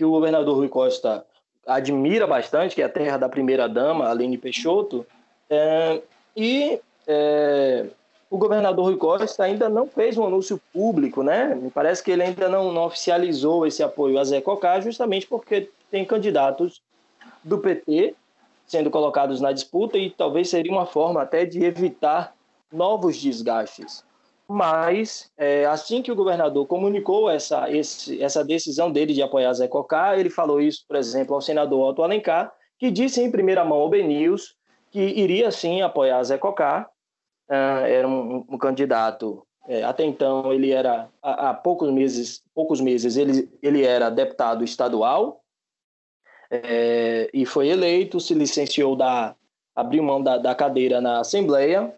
que 0.00 0.04
o 0.06 0.10
governador 0.12 0.56
Rui 0.56 0.68
Costa 0.70 1.26
admira 1.66 2.26
bastante, 2.26 2.74
que 2.74 2.80
é 2.80 2.86
a 2.86 2.88
terra 2.88 3.18
da 3.18 3.28
primeira-dama, 3.28 4.08
Aline 4.08 4.38
Peixoto, 4.38 5.06
é, 5.50 6.00
e 6.34 6.80
é, 7.06 7.86
o 8.30 8.38
governador 8.38 8.86
Rui 8.86 8.96
Costa 8.96 9.44
ainda 9.44 9.68
não 9.68 9.86
fez 9.86 10.16
um 10.16 10.26
anúncio 10.26 10.58
público, 10.72 11.22
né? 11.22 11.54
Me 11.54 11.70
parece 11.70 12.02
que 12.02 12.10
ele 12.10 12.22
ainda 12.22 12.48
não, 12.48 12.72
não 12.72 12.86
oficializou 12.86 13.66
esse 13.66 13.82
apoio 13.82 14.18
a 14.18 14.24
Zé 14.24 14.40
Cocá, 14.40 14.80
justamente 14.80 15.26
porque 15.26 15.68
tem 15.90 16.02
candidatos 16.02 16.80
do 17.44 17.58
PT 17.58 18.14
sendo 18.66 18.90
colocados 18.90 19.38
na 19.38 19.52
disputa 19.52 19.98
e 19.98 20.08
talvez 20.08 20.48
seria 20.48 20.72
uma 20.72 20.86
forma 20.86 21.20
até 21.20 21.44
de 21.44 21.62
evitar 21.62 22.34
novos 22.72 23.18
desgastes. 23.18 24.02
Mas, 24.52 25.30
é, 25.38 25.64
assim 25.64 26.02
que 26.02 26.10
o 26.10 26.16
governador 26.16 26.66
comunicou 26.66 27.30
essa, 27.30 27.70
esse, 27.70 28.20
essa 28.20 28.44
decisão 28.44 28.90
dele 28.90 29.14
de 29.14 29.22
apoiar 29.22 29.52
Zé 29.52 29.68
Cocá, 29.68 30.18
ele 30.18 30.28
falou 30.28 30.60
isso, 30.60 30.84
por 30.88 30.96
exemplo, 30.96 31.36
ao 31.36 31.40
senador 31.40 31.88
Otto 31.88 32.02
Alencar, 32.02 32.52
que 32.76 32.90
disse 32.90 33.22
em 33.22 33.30
primeira 33.30 33.64
mão 33.64 33.78
ao 33.78 33.88
BNews 33.88 34.56
que 34.90 34.98
iria 34.98 35.52
sim 35.52 35.82
apoiar 35.82 36.20
Zé 36.24 36.36
Cocá, 36.36 36.90
uh, 37.48 37.86
era 37.86 38.08
um, 38.08 38.44
um 38.50 38.58
candidato. 38.58 39.46
É, 39.68 39.84
até 39.84 40.02
então 40.02 40.52
ele 40.52 40.72
era 40.72 41.08
há, 41.22 41.50
há, 41.50 41.54
poucos 41.54 41.88
meses, 41.92 42.42
poucos 42.52 42.80
meses 42.80 43.16
ele, 43.16 43.48
ele 43.62 43.84
era 43.84 44.10
deputado 44.10 44.64
estadual 44.64 45.44
é, 46.50 47.30
e 47.32 47.46
foi 47.46 47.68
eleito, 47.68 48.18
se 48.18 48.34
licenciou 48.34 48.96
da 48.96 49.36
abriu 49.76 50.02
mão 50.02 50.20
da, 50.20 50.38
da 50.38 50.56
cadeira 50.56 51.00
na 51.00 51.20
Assembleia 51.20 51.94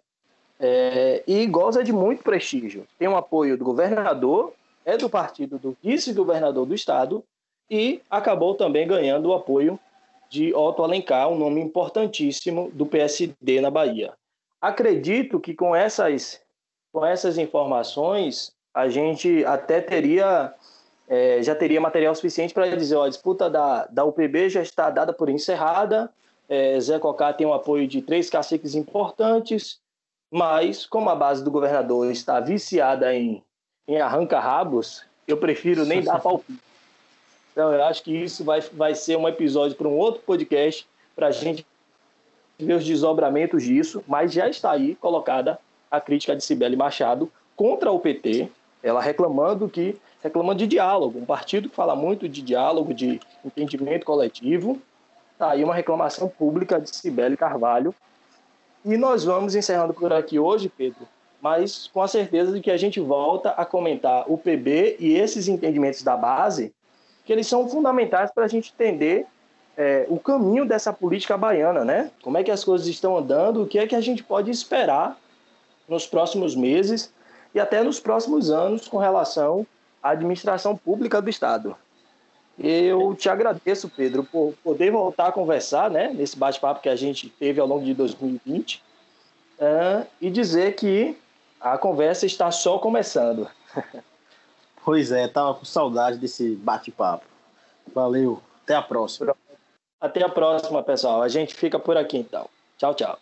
é, 0.63 1.25
e 1.27 1.45
goza 1.47 1.83
de 1.83 1.93
muito 1.93 2.23
prestígio. 2.23 2.87
Tem 2.97 3.09
o 3.09 3.17
apoio 3.17 3.59
do 3.59 3.65
governador, 3.65 4.53
é 4.85 4.97
do 4.97 5.11
partido 5.11 5.59
do 5.59 5.77
vice-governador 5.83 6.65
do 6.65 6.75
estado 6.75 7.25
e 7.69 8.01
acabou 8.09 8.55
também 8.55 8.87
ganhando 8.87 9.31
o 9.31 9.35
apoio 9.35 9.79
de 10.31 10.55
Otto 10.55 10.85
Alencar, 10.85 11.29
um 11.29 11.37
nome 11.37 11.61
importantíssimo 11.61 12.71
do 12.73 12.87
PSD 12.87 13.61
na 13.61 13.71
Bahia. 13.71 14.13
Acredito 14.61 15.41
que 15.41 15.53
com 15.53 15.75
essas, 15.75 16.41
com 16.93 17.05
essas 17.05 17.39
informações 17.39 18.53
a 18.73 18.89
gente 18.89 19.45
até 19.45 19.81
teria 19.81 20.55
é, 21.09 21.43
já 21.43 21.55
teria 21.55 21.81
material 21.81 22.15
suficiente 22.15 22.55
para 22.55 22.75
dizer, 22.75 22.95
ó, 22.97 23.05
a 23.05 23.09
disputa 23.09 23.51
da, 23.51 23.87
da 23.87 24.05
UPB 24.05 24.49
já 24.49 24.63
está 24.63 24.89
dada 24.89 25.13
por 25.13 25.29
encerrada, 25.29 26.09
é, 26.49 26.79
Zé 26.81 26.99
Cocá 26.99 27.33
tem 27.33 27.47
o 27.47 27.53
apoio 27.53 27.87
de 27.87 28.01
três 28.01 28.31
caciques 28.31 28.75
importantes, 28.75 29.82
mas 30.33 30.87
como 30.87 31.11
a 31.11 31.15
base 31.15 31.45
do 31.45 31.51
governador 31.51 32.11
está 32.11 32.41
viciada 32.41 33.15
em, 33.15 33.43
em 33.87 34.01
arranca-rabos, 34.01 35.05
eu 35.29 35.37
prefiro 35.37 35.85
nem 35.85 36.03
dar 36.03 36.19
palpite. 36.21 36.59
Então 37.53 37.71
eu 37.71 37.85
acho 37.85 38.03
que 38.03 38.17
isso 38.17 38.43
vai, 38.43 38.63
vai 38.63 38.95
ser 38.95 39.19
um 39.19 39.29
episódio 39.29 39.77
para 39.77 39.87
um 39.87 39.99
outro 39.99 40.23
podcast 40.23 40.87
para 41.15 41.27
a 41.27 41.31
gente 41.31 41.67
ver 42.59 42.75
os 42.75 42.85
desdobramentos 42.85 43.63
disso, 43.63 44.03
mas 44.09 44.33
já 44.33 44.49
está 44.49 44.73
aí 44.73 44.95
colocada 44.95 45.59
a 45.91 46.01
crítica 46.01 46.35
de 46.35 46.43
Cibele 46.43 46.77
Machado 46.77 47.31
contra 47.55 47.93
o 47.93 48.01
PT, 48.01 48.49
ela 48.83 49.03
reclamando 49.03 49.69
que 49.69 50.01
reclamando 50.23 50.61
de 50.61 50.67
diálogo, 50.67 51.19
um 51.19 51.27
partido 51.27 51.69
que 51.69 51.75
fala 51.75 51.95
muito 51.95 52.29
de 52.29 52.41
diálogo, 52.41 52.95
de 52.95 53.21
entendimento 53.45 54.07
coletivo. 54.07 54.81
Está 55.33 55.51
aí 55.51 55.65
uma 55.65 55.75
reclamação 55.75 56.29
pública 56.29 56.81
de 56.81 56.95
Cibele 56.95 57.37
Carvalho. 57.37 57.93
E 58.85 58.97
nós 58.97 59.25
vamos 59.25 59.55
encerrando 59.55 59.95
por 59.95 60.13
aqui 60.13 60.39
hoje, 60.39 60.69
Pedro, 60.69 61.07
mas 61.41 61.89
com 61.93 62.03
a 62.03 62.09
certeza 62.09 62.53
de 62.53 62.61
que 62.61 62.71
a 62.71 62.77
gente 62.77 62.99
volta 62.99 63.51
a 63.51 63.65
comentar 63.65 64.25
o 64.27 64.37
PB 64.37 64.97
e 64.99 65.17
esses 65.17 65.47
entendimentos 65.47 66.03
da 66.03 66.17
base, 66.17 66.75
que 67.25 67.33
eles 67.33 67.47
são 67.47 67.69
fundamentais 67.69 68.33
para 68.33 68.45
a 68.45 68.49
gente 68.49 68.73
entender 68.73 69.27
é, 69.77 70.05
o 70.09 70.19
caminho 70.19 70.65
dessa 70.65 70.93
política 70.93 71.37
baiana, 71.37 71.85
né? 71.85 72.11
Como 72.23 72.37
é 72.37 72.43
que 72.43 72.51
as 72.51 72.65
coisas 72.65 72.87
estão 72.89 73.17
andando, 73.17 73.63
o 73.63 73.67
que 73.67 73.79
é 73.79 73.87
que 73.87 73.95
a 73.95 74.01
gente 74.01 74.23
pode 74.23 74.51
esperar 74.51 75.17
nos 75.89 76.07
próximos 76.07 76.57
meses 76.57 77.13
e 77.55 77.61
até 77.61 77.83
nos 77.83 78.01
próximos 78.01 78.51
anos 78.51 78.89
com 78.89 78.99
relação 78.99 79.67
à 80.03 80.11
administração 80.11 80.77
pública 80.77 81.23
do 81.23 81.31
Estado. 81.31 81.77
Eu 82.59 83.15
te 83.15 83.29
agradeço, 83.29 83.89
Pedro, 83.89 84.25
por 84.25 84.55
poder 84.63 84.91
voltar 84.91 85.29
a 85.29 85.33
conversar, 85.33 85.91
né, 85.91 86.13
nesse 86.13 86.39
bate-papo 86.39 86.83
que 86.83 86.89
a 86.89 86.97
gente 86.97 87.29
teve 87.29 87.61
ao 87.61 87.67
longo 87.67 87.85
de 87.85 87.95
2020, 87.95 88.83
uh, 89.59 90.07
e 90.21 90.31
dizer 90.31 90.77
que 90.77 91.17
a 91.61 91.79
conversa 91.79 92.27
está 92.27 92.51
só 92.51 92.79
começando. 92.79 93.49
Pois 94.85 95.13
é, 95.13 95.29
tava 95.29 95.55
com 95.55 95.65
saudade 95.65 96.19
desse 96.19 96.57
bate-papo. 96.57 97.25
Valeu, 97.95 98.43
até 98.65 98.75
a 98.75 98.83
próxima. 98.83 99.33
Até 100.01 100.25
a 100.25 100.29
próxima, 100.29 100.83
pessoal. 100.83 101.23
A 101.23 101.29
gente 101.29 101.55
fica 101.55 101.79
por 101.79 101.97
aqui 101.97 102.19
então. 102.19 102.49
Tchau, 102.77 102.93
tchau. 102.93 103.17